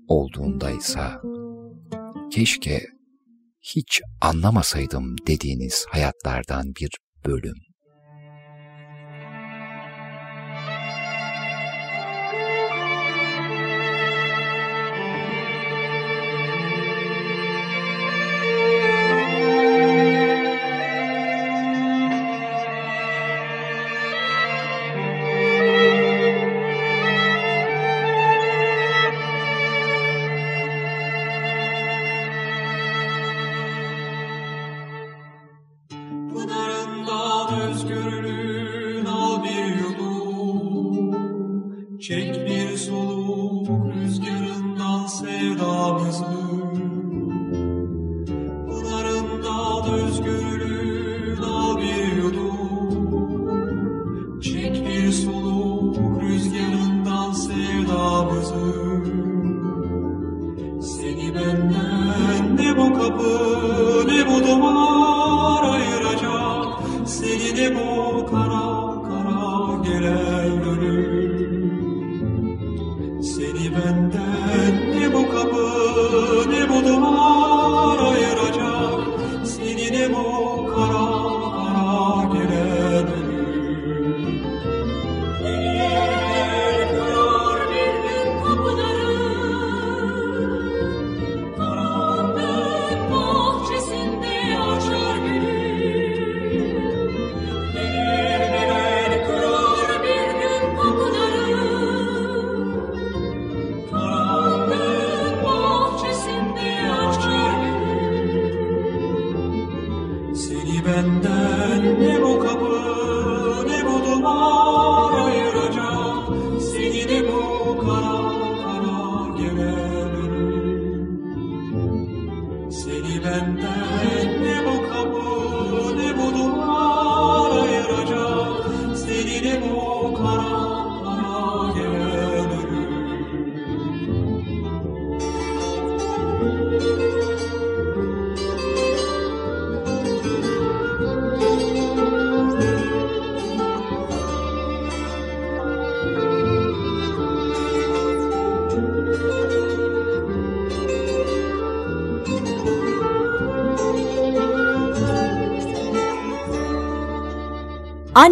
olduğundaysa 0.08 1.22
keşke 2.32 2.80
hiç 3.62 4.02
anlamasaydım 4.20 5.16
dediğiniz 5.26 5.86
hayatlardan 5.90 6.74
bir 6.80 6.90
bölüm. 7.26 7.65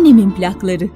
Annemin 0.04 0.30
plakları. 0.30 0.88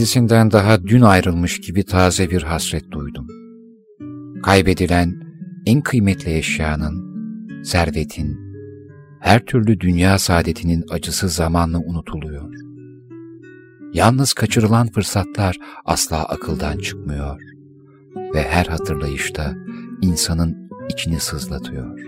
Kendisinden 0.00 0.50
daha 0.50 0.82
dün 0.82 1.00
ayrılmış 1.00 1.60
gibi 1.60 1.84
taze 1.84 2.30
bir 2.30 2.42
hasret 2.42 2.90
duydum. 2.90 3.26
Kaybedilen 4.42 5.22
en 5.66 5.80
kıymetli 5.80 6.36
eşyanın, 6.36 7.04
servetin, 7.64 8.38
her 9.20 9.44
türlü 9.44 9.80
dünya 9.80 10.18
saadetinin 10.18 10.84
acısı 10.90 11.28
zamanla 11.28 11.78
unutuluyor. 11.78 12.54
Yalnız 13.94 14.32
kaçırılan 14.32 14.86
fırsatlar 14.86 15.58
asla 15.84 16.24
akıldan 16.24 16.78
çıkmıyor 16.78 17.40
ve 18.34 18.42
her 18.42 18.66
hatırlayışta 18.66 19.54
insanın 20.02 20.70
içini 20.88 21.20
sızlatıyor. 21.20 22.00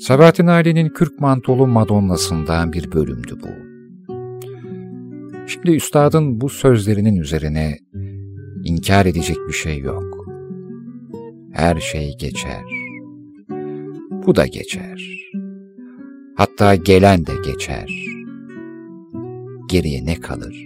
Sabahattin 0.00 0.46
Ali'nin 0.46 0.88
Kürk 0.88 1.20
Mantolu 1.20 1.66
Madonnası'ndan 1.66 2.72
bir 2.72 2.92
bölümdü 2.92 3.36
bu. 3.42 3.67
Şimdi 5.48 5.70
üstadın 5.70 6.40
bu 6.40 6.48
sözlerinin 6.48 7.16
üzerine 7.16 7.78
inkar 8.64 9.06
edecek 9.06 9.36
bir 9.48 9.52
şey 9.52 9.78
yok. 9.78 10.26
Her 11.52 11.80
şey 11.80 12.16
geçer. 12.18 12.62
Bu 14.26 14.36
da 14.36 14.46
geçer. 14.46 15.28
Hatta 16.36 16.74
gelen 16.74 17.26
de 17.26 17.32
geçer. 17.44 17.90
Geriye 19.68 20.06
ne 20.06 20.20
kalır? 20.20 20.64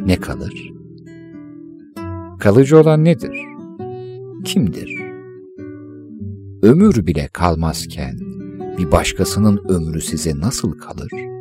Ne 0.00 0.16
kalır? 0.16 0.72
Kalıcı 2.38 2.78
olan 2.78 3.04
nedir? 3.04 3.38
Kimdir? 4.44 4.90
Ömür 6.62 7.06
bile 7.06 7.28
kalmazken 7.32 8.18
bir 8.78 8.92
başkasının 8.92 9.60
ömrü 9.68 10.00
size 10.00 10.38
nasıl 10.38 10.78
kalır? 10.78 11.35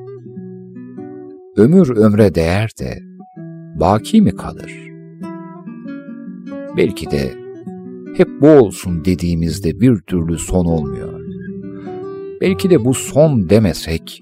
Ömür 1.58 1.98
ömre 1.98 2.36
değer 2.36 2.72
de 2.80 3.00
baki 3.80 4.22
mi 4.22 4.36
kalır? 4.36 4.74
Belki 6.78 7.12
de 7.12 7.34
hep 8.18 8.28
bu 8.42 8.48
olsun 8.48 9.06
dediğimizde 9.06 9.80
bir 9.80 10.00
türlü 10.00 10.38
son 10.38 10.66
olmuyor. 10.66 11.22
Belki 12.42 12.70
de 12.70 12.86
bu 12.86 12.94
son 12.94 13.50
demesek, 13.50 14.20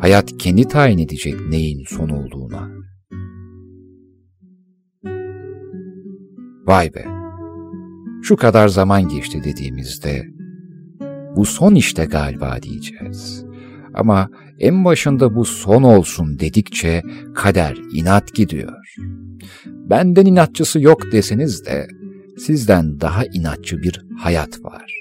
hayat 0.00 0.38
kendi 0.38 0.64
tayin 0.64 0.98
edecek 0.98 1.34
neyin 1.48 1.84
son 1.88 2.08
olduğuna. 2.08 2.68
Vay 6.66 6.94
be, 6.94 7.04
şu 8.22 8.36
kadar 8.36 8.68
zaman 8.68 9.08
geçti 9.08 9.42
dediğimizde, 9.44 10.26
bu 11.36 11.44
son 11.44 11.74
işte 11.74 12.04
galiba 12.04 12.56
diyeceğiz. 12.62 13.47
Ama 13.98 14.30
en 14.58 14.84
başında 14.84 15.34
bu 15.34 15.44
son 15.44 15.82
olsun 15.82 16.38
dedikçe 16.38 17.02
kader 17.34 17.78
inat 17.92 18.34
gidiyor. 18.34 18.94
Benden 19.66 20.26
inatçısı 20.26 20.80
yok 20.80 21.12
deseniz 21.12 21.64
de 21.66 21.88
sizden 22.38 23.00
daha 23.00 23.24
inatçı 23.24 23.82
bir 23.82 24.06
hayat 24.18 24.64
var. 24.64 24.94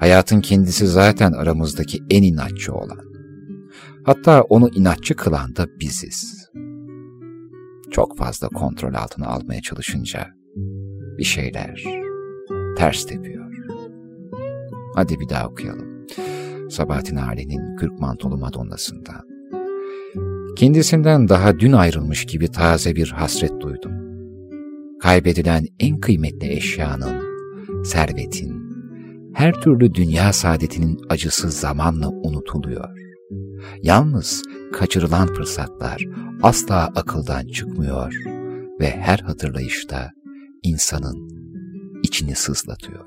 Hayatın 0.00 0.40
kendisi 0.40 0.86
zaten 0.86 1.32
aramızdaki 1.32 1.98
en 2.10 2.22
inatçı 2.22 2.74
olan. 2.74 3.04
Hatta 4.04 4.42
onu 4.42 4.68
inatçı 4.68 5.16
kılan 5.16 5.56
da 5.56 5.66
biziz. 5.80 6.50
Çok 7.90 8.18
fazla 8.18 8.48
kontrol 8.48 8.94
altına 8.94 9.26
almaya 9.26 9.60
çalışınca 9.60 10.26
bir 11.18 11.24
şeyler 11.24 11.84
ters 12.76 13.06
tepiyor. 13.06 13.44
Hadi 14.94 15.20
bir 15.20 15.28
daha 15.28 15.48
okuyalım. 15.48 16.06
Sabahattin 16.70 17.16
Ali'nin 17.16 17.76
Kürk 17.76 18.00
Mantolu 18.00 18.36
Madonnası'ndan. 18.38 19.22
Kendisinden 20.56 21.28
daha 21.28 21.58
dün 21.58 21.72
ayrılmış 21.72 22.24
gibi 22.24 22.48
taze 22.48 22.96
bir 22.96 23.10
hasret 23.10 23.60
duydum. 23.60 23.92
Kaybedilen 25.00 25.66
en 25.80 26.00
kıymetli 26.00 26.52
eşyanın, 26.52 27.22
servetin, 27.84 28.64
her 29.34 29.52
türlü 29.52 29.94
dünya 29.94 30.32
saadetinin 30.32 31.00
acısı 31.08 31.50
zamanla 31.50 32.08
unutuluyor. 32.08 32.98
Yalnız 33.82 34.42
kaçırılan 34.72 35.26
fırsatlar 35.26 36.04
asla 36.42 36.92
akıldan 36.96 37.46
çıkmıyor 37.46 38.14
ve 38.80 38.90
her 38.90 39.18
hatırlayışta 39.18 40.10
insanın 40.62 41.28
içini 42.02 42.34
sızlatıyor. 42.34 43.06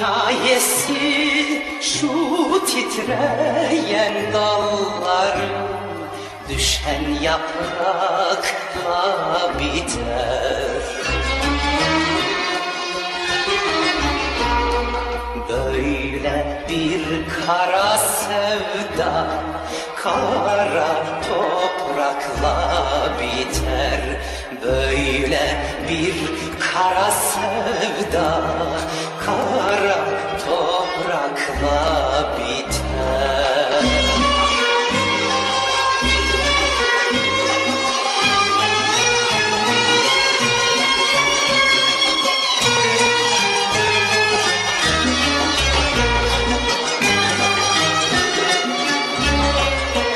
Hikayesi 0.00 1.62
şu 1.80 2.08
titreyen 2.66 4.32
dalların 4.32 5.68
düşen 6.48 7.22
yaprakla 7.22 8.60
biter 9.58 10.99
bir 16.70 17.04
kara 17.46 17.98
sevda 17.98 19.26
kara 19.96 21.22
toprakla 21.28 22.56
biter. 23.20 24.00
Böyle 24.64 25.56
bir 25.88 26.14
kara 26.60 27.10
sevda 27.10 28.42
kara 29.26 29.98
toprakla 30.46 32.36
biter 32.38 32.49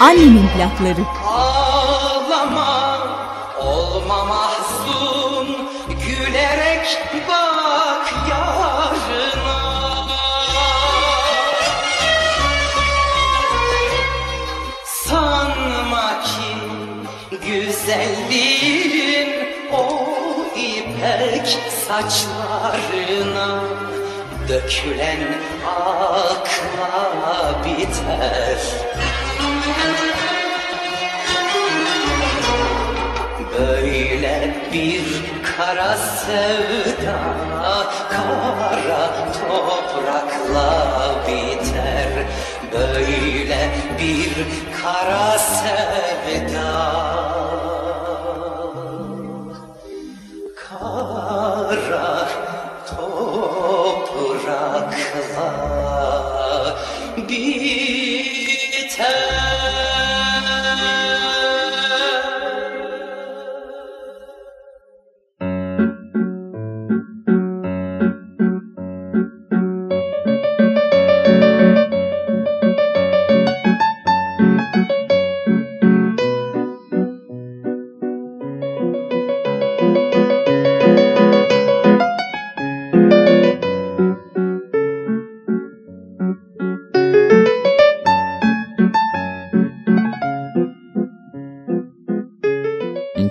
Annemin 0.01 0.49
plakları. 0.49 1.01
Ağlama, 1.27 2.99
olma 3.61 4.25
mahzun, 4.25 5.49
gülerek 5.89 6.99
bak 7.29 8.13
yarına. 8.31 9.65
Sanma 14.85 16.23
ki 16.23 16.55
güzelliğin 17.47 19.29
o 19.73 20.07
ipek 20.57 21.59
saçlarına 21.89 23.61
dökülen 24.49 25.21
akla 25.67 27.65
biter. 27.65 28.59
Bir 34.75 35.05
kara 35.57 35.97
sevda 35.97 37.19
kara 38.11 39.11
toprakla 39.33 40.71
biter. 41.27 42.27
Böyle 42.73 43.71
bir 43.99 44.33
kara 44.83 45.39
sevda 45.39 47.14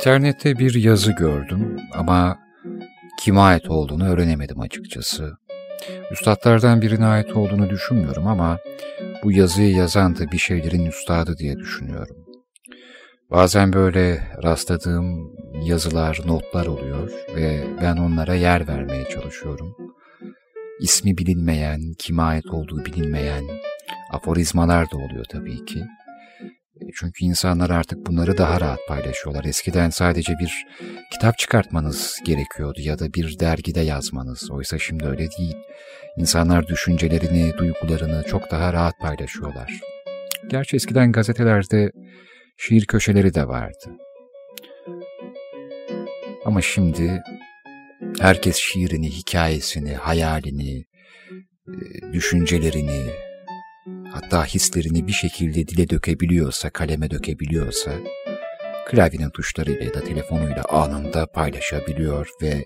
İnternette 0.04 0.60
bir 0.60 0.74
yazı 0.74 1.12
gördüm 1.12 1.78
ama 1.94 2.40
kime 3.20 3.40
ait 3.40 3.70
olduğunu 3.70 4.10
öğrenemedim 4.10 4.60
açıkçası. 4.60 5.38
Üstadlardan 6.12 6.82
birine 6.82 7.06
ait 7.06 7.36
olduğunu 7.36 7.70
düşünmüyorum 7.70 8.28
ama 8.28 8.60
bu 9.24 9.32
yazıyı 9.32 9.76
yazan 9.76 10.18
da 10.18 10.32
bir 10.32 10.38
şeylerin 10.38 10.86
üstadı 10.86 11.38
diye 11.38 11.58
düşünüyorum. 11.58 12.16
Bazen 13.32 13.74
böyle 13.74 14.28
rastladığım 14.44 15.32
yazılar, 15.62 16.22
notlar 16.26 16.66
oluyor 16.66 17.12
ve 17.36 17.64
ben 17.82 17.98
onlara 17.98 18.36
yer 18.36 18.68
vermeye 18.68 19.06
çalışıyorum. 19.10 19.76
İsmi 20.80 21.18
bilinmeyen, 21.18 21.82
kime 22.00 22.24
ait 22.24 22.46
olduğu 22.46 22.86
bilinmeyen 22.86 23.44
aforizmalar 24.12 24.92
da 24.92 24.98
oluyor 24.98 25.26
tabii 25.32 25.66
ki. 25.66 25.84
E, 26.82 26.86
çünkü 26.96 27.26
insanlar 27.26 27.70
artık 27.70 28.06
bunları 28.06 28.38
daha 28.38 28.62
rahat 28.62 28.80
paylaşıyorlar. 28.88 29.46
Eskiden 29.46 29.90
sadece 29.90 30.34
bir 30.40 30.66
kitap 31.12 31.38
çıkartmanız 31.38 32.20
gerekiyordu 32.26 32.80
ya 32.82 33.00
da 33.00 33.14
bir 33.14 33.40
dergide 33.40 33.82
yazmanız. 33.82 34.52
Oysa 34.52 34.80
şimdi 34.80 35.06
öyle 35.06 35.32
değil. 35.32 35.56
İnsanlar 36.18 36.68
düşüncelerini, 36.68 37.58
duygularını 37.58 38.24
çok 38.24 38.52
daha 38.52 38.74
rahat 38.74 39.00
paylaşıyorlar. 39.00 39.80
Gerçi 40.48 40.76
eskiden 40.76 41.12
gazetelerde 41.12 41.92
şiir 42.58 42.86
köşeleri 42.86 43.34
de 43.34 43.48
vardı. 43.48 43.98
Ama 46.46 46.62
şimdi 46.62 47.22
herkes 48.20 48.56
şiirini, 48.56 49.10
hikayesini, 49.10 49.94
hayalini, 49.94 50.86
e, 51.68 52.14
düşüncelerini, 52.14 53.02
hatta 54.14 54.46
hislerini 54.46 55.08
bir 55.08 55.12
şekilde 55.12 55.68
dile 55.68 55.90
dökebiliyorsa, 55.90 56.70
kaleme 56.70 57.12
dökebiliyorsa, 57.12 57.92
klavyenin 58.88 59.30
tuşlarıyla 59.30 59.86
ya 59.86 59.94
da 59.94 60.04
telefonuyla 60.04 60.64
anında 60.64 61.26
paylaşabiliyor 61.26 62.30
ve 62.42 62.66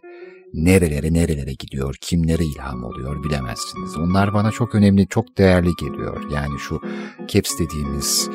nerelere 0.54 1.14
nerelere 1.14 1.54
gidiyor, 1.54 1.96
kimlere 2.02 2.44
ilham 2.44 2.84
oluyor 2.84 3.24
bilemezsiniz. 3.24 3.98
Onlar 3.98 4.34
bana 4.34 4.52
çok 4.52 4.76
önemli, 4.76 5.08
çok 5.08 5.38
değerli 5.38 5.70
geliyor. 5.80 6.32
Yani 6.32 6.60
şu 6.60 6.82
caps 7.28 7.52
dediğimiz 7.60 8.30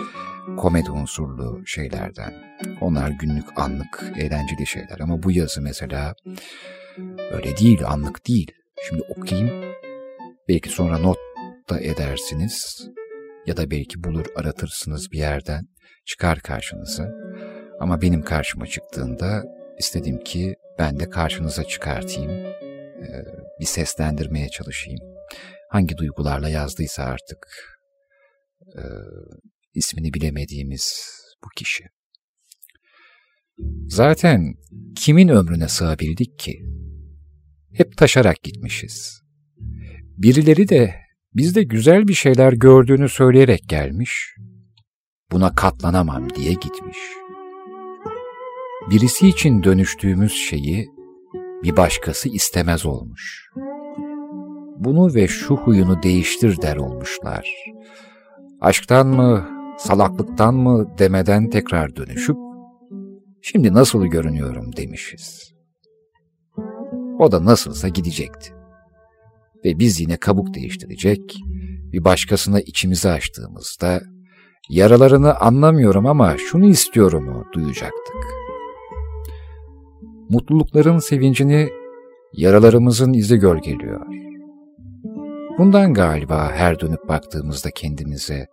komedi 0.56 0.90
unsurlu 0.90 1.62
şeylerden. 1.66 2.34
Onlar 2.80 3.10
günlük, 3.10 3.60
anlık, 3.60 4.12
eğlenceli 4.16 4.66
şeyler. 4.66 5.00
Ama 5.00 5.22
bu 5.22 5.32
yazı 5.32 5.62
mesela 5.62 6.14
öyle 7.32 7.56
değil, 7.56 7.86
anlık 7.86 8.28
değil. 8.28 8.50
Şimdi 8.88 9.02
okuyayım, 9.16 9.50
belki 10.48 10.68
sonra 10.68 10.98
not 10.98 11.18
da 11.70 11.80
edersiniz 11.80 12.88
ya 13.46 13.56
da 13.56 13.70
belki 13.70 14.04
bulur 14.04 14.26
aratırsınız 14.36 15.12
bir 15.12 15.18
yerden 15.18 15.68
çıkar 16.06 16.40
karşınıza. 16.40 17.10
Ama 17.80 18.02
benim 18.02 18.22
karşıma 18.22 18.66
çıktığında 18.66 19.44
istedim 19.78 20.24
ki 20.24 20.54
ben 20.78 21.00
de 21.00 21.10
karşınıza 21.10 21.64
çıkartayım, 21.64 22.30
bir 23.60 23.64
seslendirmeye 23.64 24.48
çalışayım. 24.48 25.00
Hangi 25.70 25.96
duygularla 25.96 26.48
yazdıysa 26.48 27.02
artık 27.02 27.46
ismini 29.74 30.14
bilemediğimiz 30.14 31.10
bu 31.44 31.48
kişi. 31.56 31.84
Zaten 33.88 34.54
kimin 34.96 35.28
ömrüne 35.28 35.68
sığabildik 35.68 36.38
ki? 36.38 36.62
Hep 37.72 37.96
taşarak 37.96 38.42
gitmişiz. 38.42 39.22
Birileri 40.02 40.68
de 40.68 40.94
bizde 41.34 41.62
güzel 41.62 42.08
bir 42.08 42.14
şeyler 42.14 42.52
gördüğünü 42.52 43.08
söyleyerek 43.08 43.68
gelmiş, 43.68 44.34
buna 45.32 45.54
katlanamam 45.54 46.34
diye 46.34 46.52
gitmiş. 46.52 46.98
Birisi 48.90 49.28
için 49.28 49.62
dönüştüğümüz 49.62 50.32
şeyi 50.32 50.88
bir 51.62 51.76
başkası 51.76 52.28
istemez 52.28 52.86
olmuş. 52.86 53.50
Bunu 54.78 55.14
ve 55.14 55.28
şu 55.28 55.56
huyunu 55.56 56.02
değiştir 56.02 56.62
der 56.62 56.76
olmuşlar. 56.76 57.48
Aşktan 58.60 59.06
mı, 59.06 59.48
salaklıktan 59.78 60.54
mı 60.54 60.98
demeden 60.98 61.50
tekrar 61.50 61.96
dönüşüp, 61.96 62.36
şimdi 63.42 63.72
nasıl 63.72 64.06
görünüyorum 64.06 64.76
demişiz. 64.76 65.52
O 67.18 67.32
da 67.32 67.44
nasılsa 67.44 67.88
gidecekti. 67.88 68.61
Ve 69.64 69.78
biz 69.78 70.00
yine 70.00 70.16
kabuk 70.16 70.54
değiştirecek, 70.54 71.20
bir 71.92 72.04
başkasına 72.04 72.60
içimizi 72.60 73.08
açtığımızda, 73.08 74.00
yaralarını 74.70 75.34
anlamıyorum 75.34 76.06
ama 76.06 76.36
şunu 76.38 76.66
istiyorumu 76.66 77.44
duyacaktık. 77.52 78.16
Mutlulukların 80.28 80.98
sevincini 80.98 81.68
yaralarımızın 82.32 83.12
izi 83.12 83.36
gölgeliyor. 83.36 84.06
Bundan 85.58 85.94
galiba 85.94 86.50
her 86.52 86.80
dönüp 86.80 87.08
baktığımızda 87.08 87.70
kendimize 87.70 88.46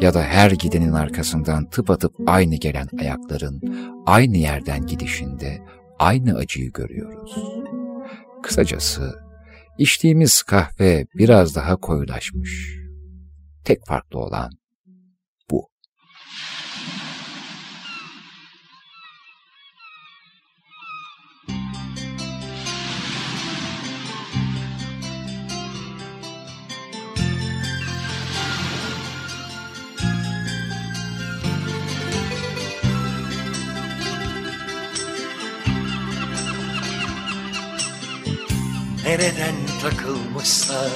ya 0.00 0.14
da 0.14 0.22
her 0.22 0.50
gidenin 0.50 0.92
arkasından 0.92 1.70
tıpatıp 1.70 2.12
aynı 2.26 2.54
gelen 2.54 2.88
ayakların 3.00 3.60
aynı 4.06 4.36
yerden 4.36 4.86
gidişinde 4.86 5.58
aynı 5.98 6.34
acıyı 6.34 6.72
görüyoruz. 6.72 7.36
Kısacası 8.42 9.21
içtiğimiz 9.78 10.42
kahve 10.42 11.06
biraz 11.14 11.56
daha 11.56 11.76
koyulaşmış. 11.76 12.78
Tek 13.64 13.86
farklı 13.86 14.18
olan 14.18 14.50
nereden 39.12 39.54
takılmışsa 39.82 40.88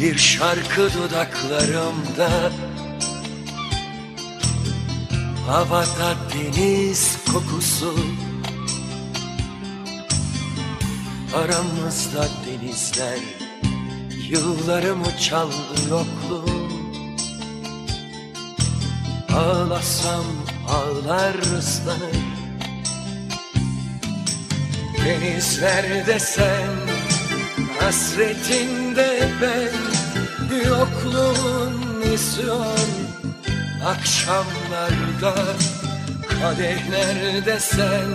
bir 0.00 0.18
şarkı 0.18 0.90
dudaklarımda. 0.94 2.52
Havada 5.46 6.16
deniz 6.34 7.18
kokusu. 7.32 7.94
Aramızda 11.34 12.28
denizler 12.46 13.18
Yıllarımı 14.28 15.18
çaldı 15.20 15.90
yokluğum. 15.90 16.68
Ağlasam 19.36 20.24
ağlar 20.68 21.34
ıslanır 21.58 22.26
Denizlerde 25.04 26.18
sen 26.18 26.95
Hasretinde 27.86 29.28
ben 29.42 29.72
yokluğun 30.68 32.02
isyan 32.14 32.88
Akşamlarda 33.84 35.34
kadehlerde 36.40 37.60
sen 37.60 38.08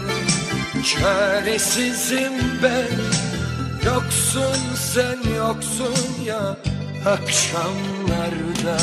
Çaresizim 0.84 2.34
ben. 2.64 2.98
Yoksun 3.86 4.76
sen 4.76 5.36
yoksun 5.38 6.24
ya 6.26 6.58
akşamlarda 7.06 8.78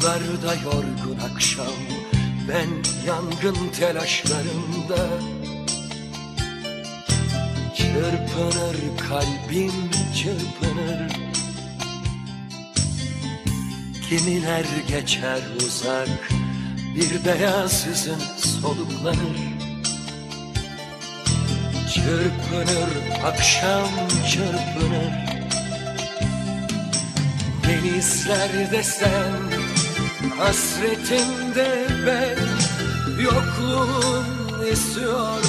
Sularda 0.00 0.54
yorgun 0.54 1.18
akşam 1.34 1.66
Ben 2.48 2.68
yangın 3.06 3.68
telaşlarında. 3.68 5.08
Çırpınır 7.76 8.76
kalbim 9.08 9.72
çırpınır. 10.14 11.12
Kimiler 14.08 14.64
geçer 14.88 15.40
uzak 15.56 16.28
Bir 16.96 17.24
beyaz 17.24 17.86
yüzün 17.86 18.22
soluklanır. 18.36 19.38
Çırpınır 21.94 23.22
akşam 23.24 23.88
çırpınır. 24.30 25.28
Denizlerde 27.64 28.82
sen 28.82 29.57
Hasretinde 30.36 31.86
ben 32.06 32.38
yokluğun 33.22 34.26
esiyor. 34.70 35.42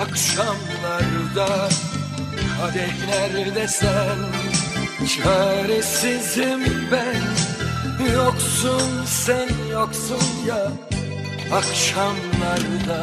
Akşamlarda 0.00 1.68
Kadehlerde 2.60 3.68
sen? 3.68 4.18
Çaresizim 5.06 6.60
ben. 6.92 7.22
Yoksun 8.14 9.04
sen 9.06 9.48
yoksun 9.70 10.46
ya. 10.46 10.72
Akşamlarda 11.52 13.02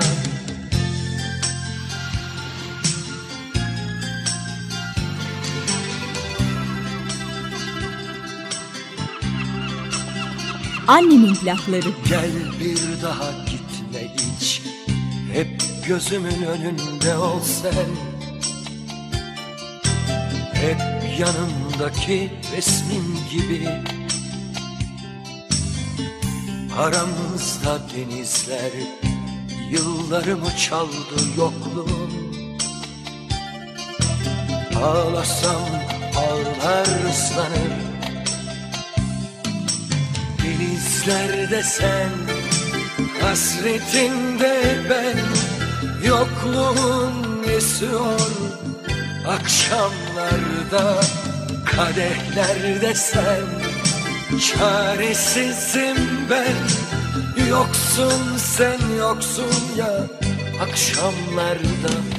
Annemin 10.89 11.35
plakları. 11.35 11.89
Gel 12.09 12.31
bir 12.59 13.01
daha 13.03 13.31
gitme 13.31 14.15
hiç 14.17 14.61
Hep 15.33 15.47
gözümün 15.87 16.41
önünde 16.41 17.17
ol 17.17 17.39
sen. 17.41 17.89
Hep 20.53 20.79
yanımdaki 21.19 22.31
resmin 22.55 23.17
gibi. 23.31 23.69
Aramızda 26.77 27.79
denizler 27.95 28.71
Yıllarımı 29.71 30.57
çaldı 30.57 31.19
yokluğun 31.37 32.11
Ağlasam 34.83 35.65
ağlar 36.15 37.09
ıslanır 37.09 37.88
Denizlerde 40.50 41.64
sen 41.64 42.10
Hasretinde 43.22 44.62
ben 44.89 45.18
Yokluğun 46.08 47.43
esiyor 47.58 48.20
Akşamlarda 49.28 51.02
Kadehlerde 51.66 52.95
sen 52.95 53.45
Çaresizim 54.39 55.97
ben. 56.30 56.58
Yoksun 57.50 58.38
sen 58.38 58.80
yoksun 58.97 59.76
ya 59.78 60.08
Akşamlarda 60.62 62.18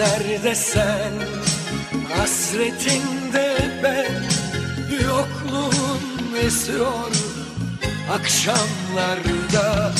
Denizlerde 0.00 0.54
sen 0.54 1.12
Hasretinde 2.16 3.56
ben 3.82 4.22
Yokluğun 5.04 6.36
esiyor. 6.46 7.10
Akşamlarda 8.12 9.92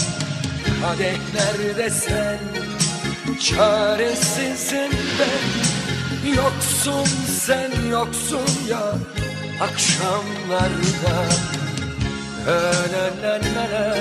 Kadehlerde 0.82 1.90
sen 1.90 2.38
Çaresizim 3.40 4.90
ben. 5.18 6.30
Yoksun 6.30 7.06
sen 7.40 7.70
yoksun 7.90 8.48
ya 8.68 8.94
Akşamlarda. 9.60 11.16
La 12.46 12.60
la 12.92 13.06
la 13.22 13.34
la 13.54 13.64
la 13.72 13.96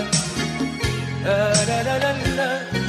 La 1.25 1.53
la 1.67 1.85
la 1.85 2.01
la 2.01 2.13
la 2.37 2.88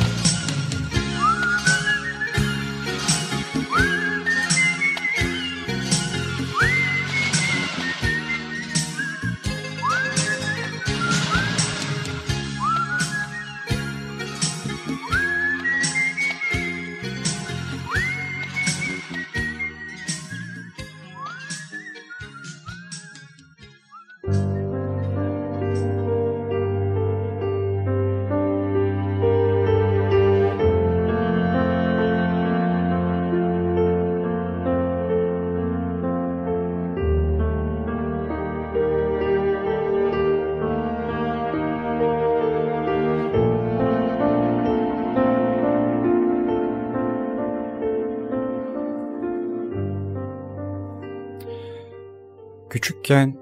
Küçükken 53.11 53.35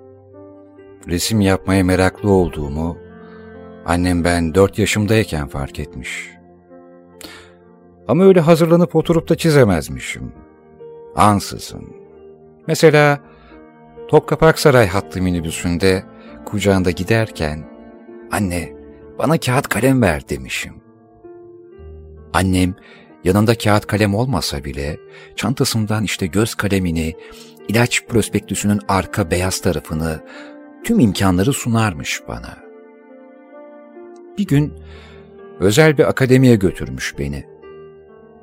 resim 1.07 1.41
yapmaya 1.41 1.84
meraklı 1.84 2.32
olduğumu 2.32 2.97
annem 3.86 4.24
ben 4.24 4.55
dört 4.55 4.80
yaşımdayken 4.80 5.47
fark 5.47 5.80
etmiş. 5.80 6.30
Ama 8.07 8.24
öyle 8.24 8.39
hazırlanıp 8.39 8.95
oturup 8.95 9.30
da 9.30 9.36
çizemezmişim. 9.36 10.34
Ansızın. 11.15 11.95
Mesela 12.67 13.20
Topkapaksaray 14.07 14.88
hattı 14.88 15.22
minibüsünde 15.22 16.03
kucağında 16.45 16.91
giderken 16.91 17.70
anne 18.32 18.74
bana 19.17 19.38
kağıt 19.38 19.67
kalem 19.67 20.01
ver 20.01 20.30
demişim. 20.30 20.74
Annem 22.34 22.76
yanında 23.24 23.57
kağıt 23.57 23.88
kalem 23.88 24.15
olmasa 24.15 24.63
bile 24.63 24.97
çantasından 25.36 26.03
işte 26.03 26.28
göz 26.28 26.55
kalemini, 26.55 27.15
ilaç 27.70 28.05
prospektüsünün 28.05 28.80
arka 28.88 29.32
beyaz 29.32 29.61
tarafını, 29.61 30.24
tüm 30.84 30.99
imkanları 30.99 31.53
sunarmış 31.53 32.22
bana. 32.28 32.57
Bir 34.38 34.47
gün 34.47 34.74
özel 35.59 35.97
bir 35.97 36.09
akademiye 36.09 36.55
götürmüş 36.55 37.15
beni. 37.20 37.45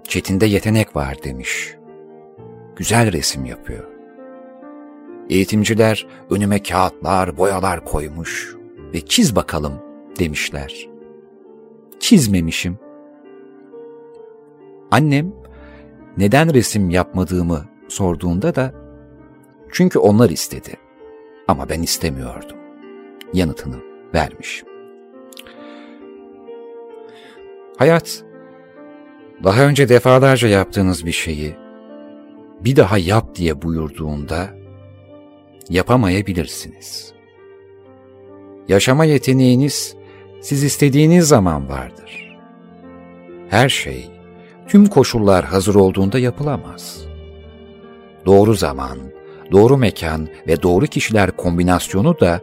Çetin'de 0.05 0.47
yetenek 0.47 0.97
var 0.97 1.17
demiş. 1.25 1.75
Güzel 2.77 3.13
resim 3.13 3.45
yapıyor. 3.45 3.85
Eğitimciler 5.31 6.07
önüme 6.31 6.63
kağıtlar, 6.63 7.37
boyalar 7.37 7.85
koymuş 7.85 8.57
ve 8.95 9.01
çiz 9.01 9.37
bakalım 9.37 9.83
demişler. 10.19 10.89
Çizmemişim. 12.01 12.79
Annem 14.91 15.33
neden 16.17 16.55
resim 16.55 16.91
yapmadığımı 16.91 17.65
sorduğunda 17.89 18.55
da 18.55 18.86
çünkü 19.73 19.99
onlar 19.99 20.31
istedi. 20.31 20.77
Ama 21.49 21.69
ben 21.69 21.83
istemiyordum. 21.83 22.57
Yanıtını 23.33 23.77
vermiş. 24.15 24.65
Hayat, 27.79 28.25
daha 29.45 29.63
önce 29.63 29.89
defalarca 29.89 30.49
yaptığınız 30.49 31.07
bir 31.07 31.13
şeyi 31.13 31.57
bir 32.61 32.77
daha 32.77 32.99
yap 32.99 33.35
diye 33.35 33.63
buyurduğunda 33.63 34.49
yapamayabilirsiniz. 35.69 37.13
Yaşama 38.69 39.05
yeteneğiniz 39.05 39.97
siz 40.41 40.65
istediğiniz 40.65 41.29
zaman 41.29 41.69
vardır. 41.69 42.37
Her 43.49 43.69
şey, 43.69 44.11
tüm 44.69 44.87
koşullar 44.87 45.45
hazır 45.45 45.75
olduğunda 45.75 46.19
yapılamaz. 46.19 47.07
Doğru 48.27 48.55
zaman, 48.55 48.99
doğru 49.53 49.77
mekan 49.77 50.29
ve 50.49 50.63
doğru 50.63 50.87
kişiler 50.87 51.31
kombinasyonu 51.31 52.21
da 52.21 52.41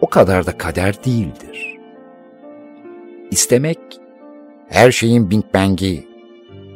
o 0.00 0.06
kadar 0.06 0.46
da 0.46 0.58
kader 0.58 1.04
değildir. 1.04 1.78
İstemek 3.30 3.78
her 4.68 4.92
şeyin 4.92 5.30
Big 5.30 5.44
Bang'i, 5.54 6.06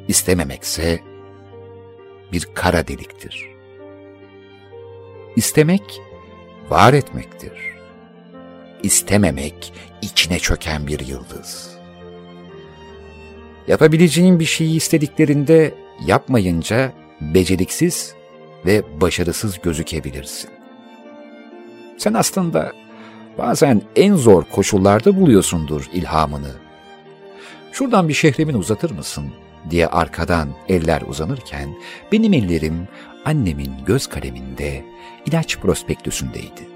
istememekse 0.08 1.00
bir 2.32 2.48
kara 2.54 2.88
deliktir. 2.88 3.50
İstemek 5.36 6.00
var 6.70 6.92
etmektir. 6.92 7.52
İstememek 8.82 9.72
içine 10.02 10.38
çöken 10.38 10.86
bir 10.86 11.06
yıldız. 11.06 11.74
Yapabileceğin 13.68 14.40
bir 14.40 14.44
şeyi 14.44 14.76
istediklerinde 14.76 15.74
yapmayınca 16.06 16.92
beceriksiz 17.20 18.14
ve 18.66 19.00
başarısız 19.00 19.60
gözükebilirsin. 19.62 20.50
Sen 21.98 22.14
aslında 22.14 22.72
bazen 23.38 23.82
en 23.96 24.14
zor 24.14 24.44
koşullarda 24.44 25.20
buluyorsundur 25.20 25.88
ilhamını. 25.92 26.52
Şuradan 27.72 28.08
bir 28.08 28.14
şehrimin 28.14 28.54
uzatır 28.54 28.90
mısın 28.90 29.32
diye 29.70 29.86
arkadan 29.86 30.48
eller 30.68 31.02
uzanırken 31.02 31.74
benim 32.12 32.32
ellerim 32.32 32.88
annemin 33.24 33.72
göz 33.86 34.06
kaleminde 34.06 34.84
ilaç 35.26 35.58
prospektüsündeydi. 35.58 36.68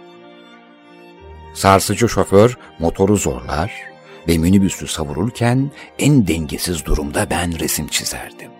Sarsıcı 1.54 2.08
şoför 2.08 2.58
motoru 2.78 3.16
zorlar 3.16 3.72
ve 4.28 4.38
minibüsü 4.38 4.86
savururken 4.86 5.70
en 5.98 6.26
dengesiz 6.26 6.84
durumda 6.84 7.30
ben 7.30 7.58
resim 7.58 7.88
çizerdim. 7.88 8.50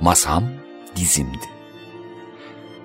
Masam 0.00 0.44
dizimdi. 0.96 1.53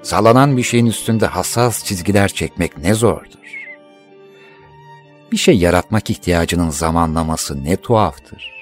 Sallanan 0.03 0.57
bir 0.57 0.63
şeyin 0.63 0.85
üstünde 0.85 1.25
hassas 1.25 1.83
çizgiler 1.83 2.27
çekmek 2.27 2.77
ne 2.77 2.93
zordur. 2.93 3.39
Bir 5.31 5.37
şey 5.37 5.57
yaratmak 5.57 6.09
ihtiyacının 6.09 6.69
zamanlaması 6.69 7.63
ne 7.63 7.75
tuhaftır. 7.75 8.59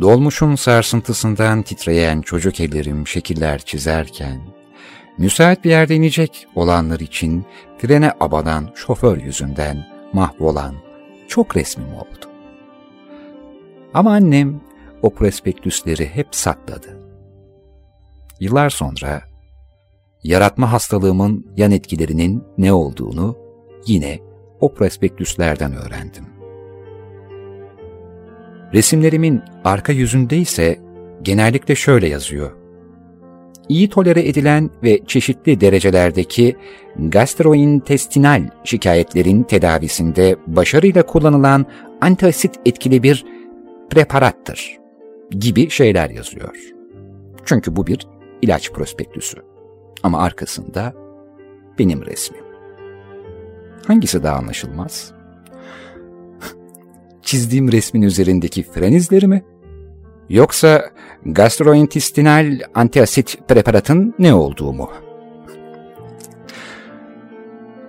Dolmuşun 0.00 0.54
sarsıntısından 0.54 1.62
titreyen 1.62 2.20
çocuk 2.20 2.60
ellerim 2.60 3.06
şekiller 3.06 3.58
çizerken, 3.58 4.40
müsait 5.18 5.64
bir 5.64 5.70
yerde 5.70 5.94
inecek 5.94 6.46
olanlar 6.54 7.00
için 7.00 7.44
frene 7.78 8.12
abanan 8.20 8.70
şoför 8.74 9.22
yüzünden 9.22 9.86
mahvolan 10.12 10.74
çok 11.28 11.56
resmim 11.56 11.94
oldu. 11.94 12.30
Ama 13.94 14.12
annem 14.12 14.60
o 15.02 15.14
prospektüsleri 15.14 16.08
hep 16.08 16.28
sakladı. 16.30 16.98
Yıllar 18.40 18.70
sonra 18.70 19.27
yaratma 20.24 20.72
hastalığımın 20.72 21.46
yan 21.56 21.70
etkilerinin 21.70 22.44
ne 22.58 22.72
olduğunu 22.72 23.36
yine 23.86 24.18
o 24.60 24.74
prospektüslerden 24.74 25.72
öğrendim. 25.72 26.24
Resimlerimin 28.74 29.42
arka 29.64 29.92
yüzünde 29.92 30.36
ise 30.36 30.78
genellikle 31.22 31.74
şöyle 31.74 32.08
yazıyor. 32.08 32.52
İyi 33.68 33.88
tolere 33.88 34.28
edilen 34.28 34.70
ve 34.82 35.00
çeşitli 35.06 35.60
derecelerdeki 35.60 36.56
gastrointestinal 36.98 38.50
şikayetlerin 38.64 39.42
tedavisinde 39.42 40.36
başarıyla 40.46 41.06
kullanılan 41.06 41.66
antiasit 42.00 42.54
etkili 42.66 43.02
bir 43.02 43.24
preparattır 43.90 44.78
gibi 45.30 45.70
şeyler 45.70 46.10
yazıyor. 46.10 46.54
Çünkü 47.44 47.76
bu 47.76 47.86
bir 47.86 48.06
ilaç 48.42 48.72
prospektüsü. 48.72 49.47
Ama 50.02 50.22
arkasında 50.22 50.94
benim 51.78 52.06
resmim. 52.06 52.42
Hangisi 53.86 54.22
daha 54.22 54.36
anlaşılmaz? 54.36 55.12
Çizdiğim 57.22 57.72
resmin 57.72 58.02
üzerindeki 58.02 58.62
fren 58.62 58.92
izleri 58.92 59.26
mi? 59.26 59.44
Yoksa 60.28 60.90
gastrointestinal 61.26 62.60
antiasit 62.74 63.38
preparatın 63.48 64.14
ne 64.18 64.34
olduğu 64.34 64.72
mu? 64.72 64.90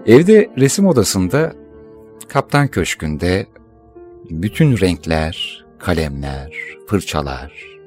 Evde 0.06 0.50
resim 0.58 0.88
odasında, 0.88 1.54
kaptan 2.28 2.68
köşkünde 2.68 3.48
bütün 4.30 4.80
renkler, 4.80 5.66
kalemler, 5.80 6.54
fırçalar, 6.88 7.80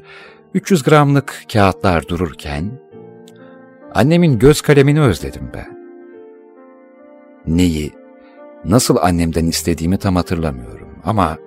300 0.54 0.82
gramlık 0.82 1.42
kağıtlar 1.52 2.08
dururken 2.08 2.80
annemin 3.95 4.38
göz 4.38 4.61
kalemini 4.61 5.01
özledim 5.01 5.51
ben. 5.55 5.82
Neyi, 7.47 7.93
nasıl 8.64 8.97
annemden 8.97 9.47
istediğimi 9.47 9.99
tam 9.99 10.16
hatırlamıyorum 10.16 10.88
ama 11.05 11.38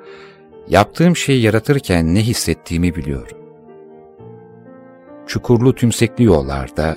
yaptığım 0.67 1.15
şeyi 1.15 1.41
yaratırken 1.41 2.15
ne 2.15 2.19
hissettiğimi 2.19 2.95
biliyorum. 2.95 3.37
Çukurlu 5.27 5.75
tümsekli 5.75 6.23
yollarda, 6.23 6.95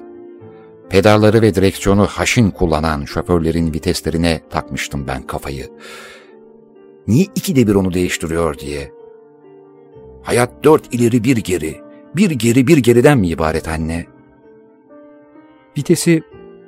pedalları 0.88 1.42
ve 1.42 1.54
direksiyonu 1.54 2.06
haşin 2.06 2.50
kullanan 2.50 3.04
şoförlerin 3.04 3.72
viteslerine 3.72 4.40
takmıştım 4.50 5.06
ben 5.06 5.22
kafayı. 5.22 5.66
Niye 7.06 7.24
ikide 7.34 7.66
bir 7.66 7.74
onu 7.74 7.94
değiştiriyor 7.94 8.58
diye. 8.58 8.92
Hayat 10.22 10.64
dört 10.64 10.94
ileri 10.94 11.24
bir 11.24 11.36
geri, 11.36 11.80
bir 12.16 12.30
geri 12.30 12.66
bir 12.66 12.78
geriden 12.78 13.18
mi 13.18 13.28
ibaret 13.28 13.68
anne? 13.68 14.17
Vitesi 15.78 16.22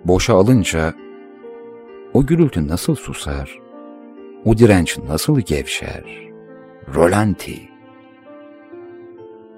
boşa 0.05 0.35
alınca 0.35 0.95
o 2.13 2.27
gürültü 2.27 2.69
nasıl 2.69 2.95
susar? 2.95 3.59
O 4.45 4.59
direnç 4.59 4.99
nasıl 4.99 5.41
gevşer? 5.41 6.05
Rolanti. 6.95 7.59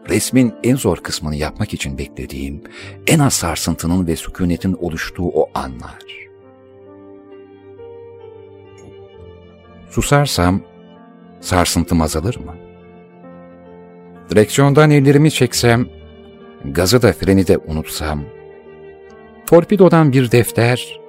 Resmin 0.08 0.54
en 0.64 0.76
zor 0.76 0.96
kısmını 0.96 1.36
yapmak 1.36 1.74
için 1.74 1.98
beklediğim, 1.98 2.62
en 3.06 3.18
az 3.18 3.34
sarsıntının 3.34 4.06
ve 4.06 4.16
sükunetin 4.16 4.72
oluştuğu 4.72 5.28
o 5.28 5.50
anlar. 5.54 6.28
Susarsam 9.90 10.62
sarsıntım 11.40 12.00
azalır 12.00 12.36
mı? 12.36 12.54
Direksiyondan 14.30 14.90
ellerimi 14.90 15.30
çeksem, 15.30 15.86
gazı 16.64 17.02
da 17.02 17.12
freni 17.12 17.46
de 17.46 17.58
unutsam, 17.58 18.24
torpidodan 19.46 20.12
bir 20.12 20.30
defter, 20.30 21.00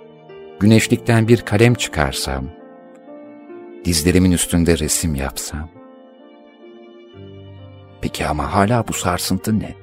güneşlikten 0.60 1.28
bir 1.28 1.42
kalem 1.42 1.74
çıkarsam, 1.74 2.46
dizlerimin 3.86 4.32
üstünde 4.32 4.80
resim 4.80 5.16
yapsam. 5.16 5.70
Peki 8.02 8.28
ama 8.28 8.54
hala 8.54 8.88
bu 8.88 8.94
sarsıntı 8.94 9.60
ne? 9.60 9.76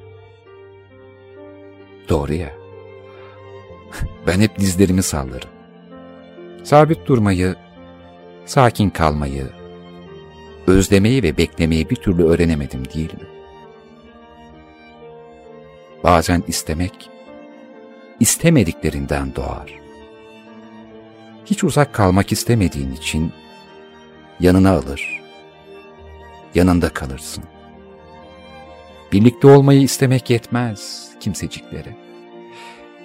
Doğru 2.09 2.33
ya. 2.33 2.51
Ben 4.27 4.41
hep 4.41 4.59
dizlerimi 4.59 5.03
sallarım. 5.03 5.49
Sabit 6.63 7.07
durmayı, 7.07 7.55
sakin 8.47 8.91
kalmayı, 8.91 9.47
özlemeyi 10.67 11.23
ve 11.23 11.37
beklemeyi 11.37 11.91
bir 11.91 11.97
türlü 11.97 12.25
öğrenemedim 12.25 12.85
değil 12.95 13.15
mi? 13.15 13.29
Bazen 16.05 16.43
istemek, 16.49 17.11
istemediklerinden 18.21 19.35
doğar. 19.35 19.81
Hiç 21.47 21.65
uzak 21.65 21.93
kalmak 21.93 22.33
istemediğin 22.33 22.93
için 22.93 23.33
yanına 24.41 24.71
alır, 24.71 25.21
yanında 26.55 26.89
kalırsın. 26.89 27.45
Birlikte 29.13 29.47
olmayı 29.47 29.83
istemek 29.83 30.31
yetmez 30.31 31.11
kimseciklere. 31.21 31.97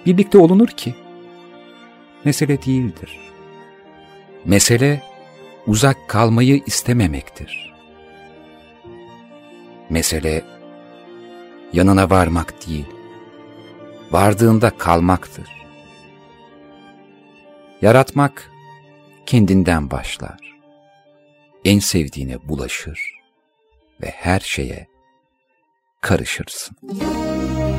Birlikte 0.06 0.38
olunur 0.38 0.68
ki, 0.68 0.94
mesele 2.24 2.62
değildir. 2.62 3.18
Mesele, 4.44 5.02
uzak 5.66 6.08
kalmayı 6.08 6.62
istememektir. 6.66 7.74
Mesele, 9.90 10.44
yanına 11.72 12.10
varmak 12.10 12.66
değil, 12.66 12.86
vardığında 14.10 14.78
kalmaktır. 14.78 15.48
Yaratmak 17.82 18.50
kendinden 19.26 19.90
başlar. 19.90 20.56
En 21.64 21.78
sevdiğine 21.78 22.48
bulaşır 22.48 23.00
ve 24.02 24.06
her 24.10 24.40
şeye 24.40 24.86
karışırsın. 26.00 26.76
Titresin 26.80 27.75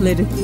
Annemin 0.00 0.39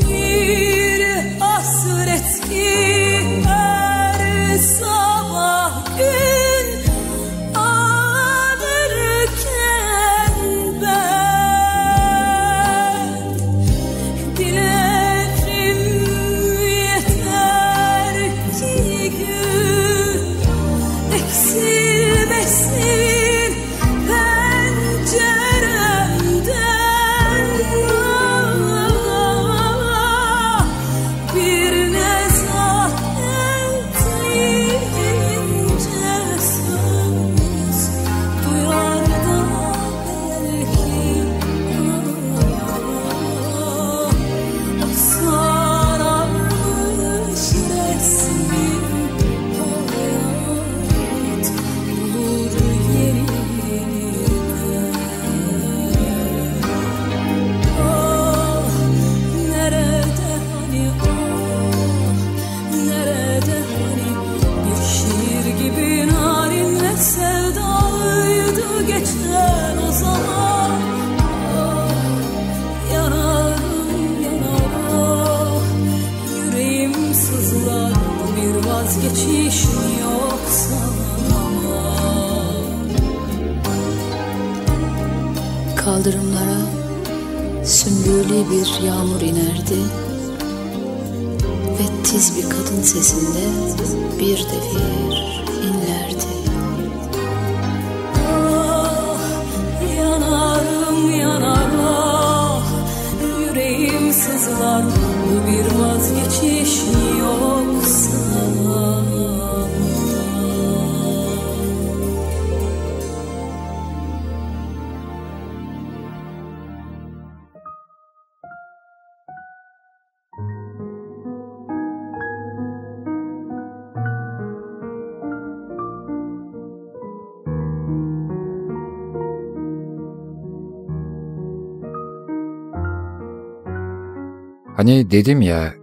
Hani 134.87 135.11
dedim 135.11 135.43
ya 135.43 135.75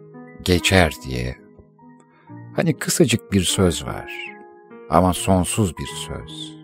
geçer 0.44 0.94
diye. 1.06 1.36
Hani 2.56 2.78
kısacık 2.80 3.32
bir 3.32 3.42
söz 3.42 3.86
var 3.86 4.14
ama 4.90 5.14
sonsuz 5.14 5.78
bir 5.78 5.86
söz. 5.86 6.56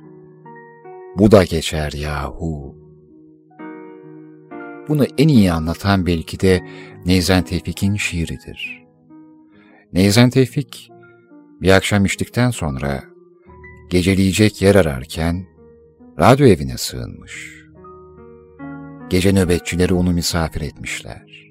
Bu 1.17 1.31
da 1.31 1.43
geçer 1.43 1.91
yahu. 1.91 2.75
Bunu 4.87 5.05
en 5.17 5.27
iyi 5.27 5.51
anlatan 5.51 6.05
belki 6.05 6.39
de 6.39 6.65
Neyzen 7.05 7.43
Tevfik'in 7.43 7.95
şiiridir. 7.95 8.85
Neyzen 9.93 10.29
Tevfik 10.29 10.89
bir 11.61 11.71
akşam 11.71 12.05
içtikten 12.05 12.49
sonra 12.49 13.03
geceleyecek 13.89 14.61
yer 14.61 14.75
ararken 14.75 15.45
radyo 16.19 16.47
evine 16.47 16.77
sığınmış. 16.77 17.63
Gece 19.09 19.33
nöbetçileri 19.33 19.93
onu 19.93 20.11
misafir 20.11 20.61
etmişler. 20.61 21.48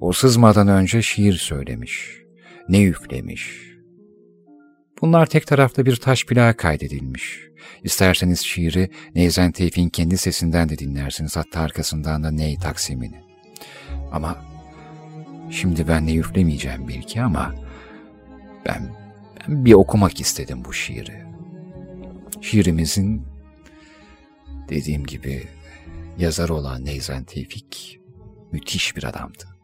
O 0.00 0.12
sızmadan 0.12 0.68
önce 0.68 1.02
şiir 1.02 1.32
söylemiş, 1.32 2.22
ne 2.68 2.84
üflemiş. 2.84 3.68
Bunlar 5.00 5.26
tek 5.26 5.46
taraflı 5.46 5.86
bir 5.86 5.96
taş 5.96 6.26
plağa 6.26 6.56
kaydedilmiş. 6.56 7.40
İsterseniz 7.84 8.40
şiiri 8.40 8.90
Neyzen 9.14 9.52
Tevfik'in 9.52 9.88
kendi 9.88 10.18
sesinden 10.18 10.68
de 10.68 10.78
dinlersiniz, 10.78 11.36
hatta 11.36 11.60
arkasından 11.60 12.24
da 12.24 12.30
ney 12.30 12.56
taksimini. 12.56 13.20
Ama 14.12 14.44
şimdi 15.50 15.88
ben 15.88 16.06
ne 16.06 16.14
üflemeyeceğim 16.14 16.88
belki 16.88 17.22
ama 17.22 17.54
ben, 18.66 18.96
ben 19.40 19.64
bir 19.64 19.72
okumak 19.72 20.20
istedim 20.20 20.64
bu 20.64 20.72
şiiri. 20.72 21.24
Şiirimizin 22.40 23.22
dediğim 24.68 25.04
gibi 25.06 25.42
yazarı 26.18 26.54
olan 26.54 26.84
Neyzen 26.84 27.24
Tevfik 27.24 28.00
müthiş 28.52 28.96
bir 28.96 29.04
adamdı. 29.04 29.57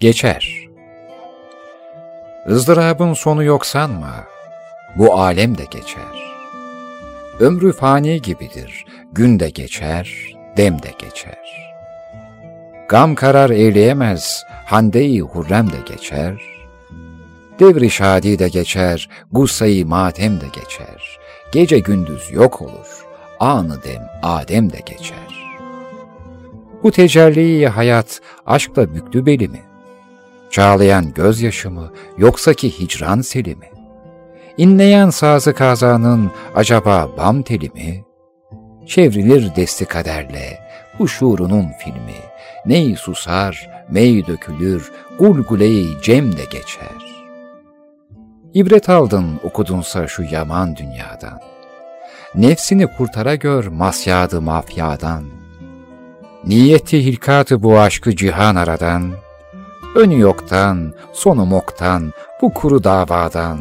Geçer. 0.00 0.68
ızdırabın 2.48 3.14
sonu 3.14 3.44
yok 3.44 3.66
sanma, 3.66 4.24
bu 4.96 5.20
alem 5.20 5.58
de 5.58 5.64
geçer. 5.70 6.34
Ömrü 7.40 7.72
fani 7.72 8.22
gibidir, 8.22 8.84
gün 9.12 9.40
de 9.40 9.50
geçer, 9.50 10.32
dem 10.56 10.82
de 10.82 10.90
geçer. 10.98 11.38
Gam 12.88 13.14
karar 13.14 13.50
eyleyemez, 13.50 14.44
hande-i 14.66 15.20
hurrem 15.20 15.70
de 15.70 15.92
geçer. 15.92 16.42
Devri 17.58 17.90
şadi 17.90 18.38
de 18.38 18.48
geçer, 18.48 19.08
gussayı 19.32 19.86
matem 19.86 20.40
de 20.40 20.46
geçer. 20.46 21.18
Gece 21.52 21.78
gündüz 21.78 22.30
yok 22.32 22.62
olur, 22.62 23.06
anı 23.40 23.82
dem 23.82 24.08
adem 24.22 24.72
de 24.72 24.80
geçer. 24.86 25.58
Bu 26.82 26.90
tecelli 26.90 27.68
hayat 27.68 28.20
aşkla 28.46 28.94
büktü 28.94 29.26
belimi. 29.26 29.67
Çağlayan 30.50 31.12
gözyaşımı 31.14 31.92
yoksa 32.18 32.54
ki 32.54 32.78
hicran 32.78 33.20
selimi. 33.20 33.68
İnleyen 34.56 35.10
sazı 35.10 35.54
kazanın 35.54 36.30
acaba 36.54 37.08
bam 37.18 37.42
teli 37.42 37.70
mi? 37.70 38.04
Çevrilir 38.86 39.56
desti 39.56 39.84
kaderle 39.84 40.58
bu 40.98 41.08
şuurunun 41.08 41.66
filmi. 41.78 42.18
Ney 42.66 42.96
susar, 42.96 43.70
mey 43.90 44.26
dökülür, 44.26 44.92
gulguleyi 45.18 45.88
cem 46.02 46.32
de 46.32 46.44
geçer. 46.44 47.24
İbret 48.54 48.88
aldın 48.88 49.40
okudunsa 49.44 50.06
şu 50.06 50.22
yaman 50.22 50.76
dünyadan. 50.76 51.40
Nefsini 52.34 52.86
kurtara 52.96 53.34
gör 53.34 53.66
masyadı 53.66 54.42
mafyadan. 54.42 55.24
Niyeti 56.44 57.04
hilkatı 57.04 57.62
bu 57.62 57.78
aşkı 57.78 58.16
cihan 58.16 58.56
aradan. 58.56 59.12
Önü 59.94 60.18
yoktan, 60.18 60.94
sonu 61.12 61.46
moktan, 61.46 62.12
bu 62.42 62.54
kuru 62.54 62.84
davadan, 62.84 63.58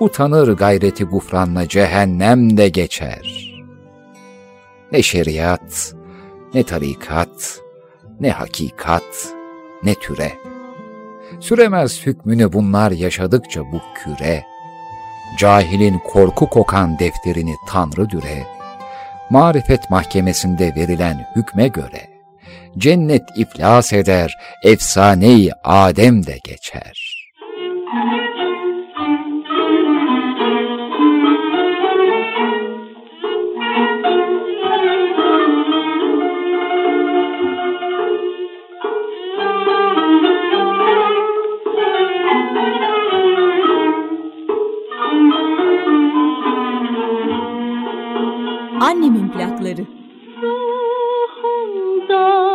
utanır 0.00 0.56
gayreti 0.56 1.04
gufranla 1.04 1.68
cehennem 1.68 2.56
de 2.56 2.68
geçer. 2.68 3.54
Ne 4.92 5.02
şeriat, 5.02 5.94
ne 6.54 6.62
tarikat, 6.62 7.60
ne 8.20 8.30
hakikat, 8.30 9.34
ne 9.82 9.94
türe. 9.94 10.32
Süremez 11.40 12.06
hükmünü 12.06 12.52
bunlar 12.52 12.90
yaşadıkça 12.90 13.60
bu 13.60 13.80
küre. 13.94 14.44
Cahilin 15.38 15.98
korku 15.98 16.50
kokan 16.50 16.98
defterini 16.98 17.54
Tanrı 17.68 18.10
düre. 18.10 18.46
Marifet 19.30 19.90
mahkemesinde 19.90 20.74
verilen 20.76 21.26
hükme 21.36 21.68
göre 21.68 22.09
Cennet 22.78 23.22
iflas 23.36 23.92
eder, 23.92 24.34
efsaneyi 24.64 25.52
Adem 25.64 26.26
de 26.26 26.38
geçer. 26.44 27.10
Annemin 48.80 49.28
plakları. 49.28 49.86
Ruhumda 50.42 52.49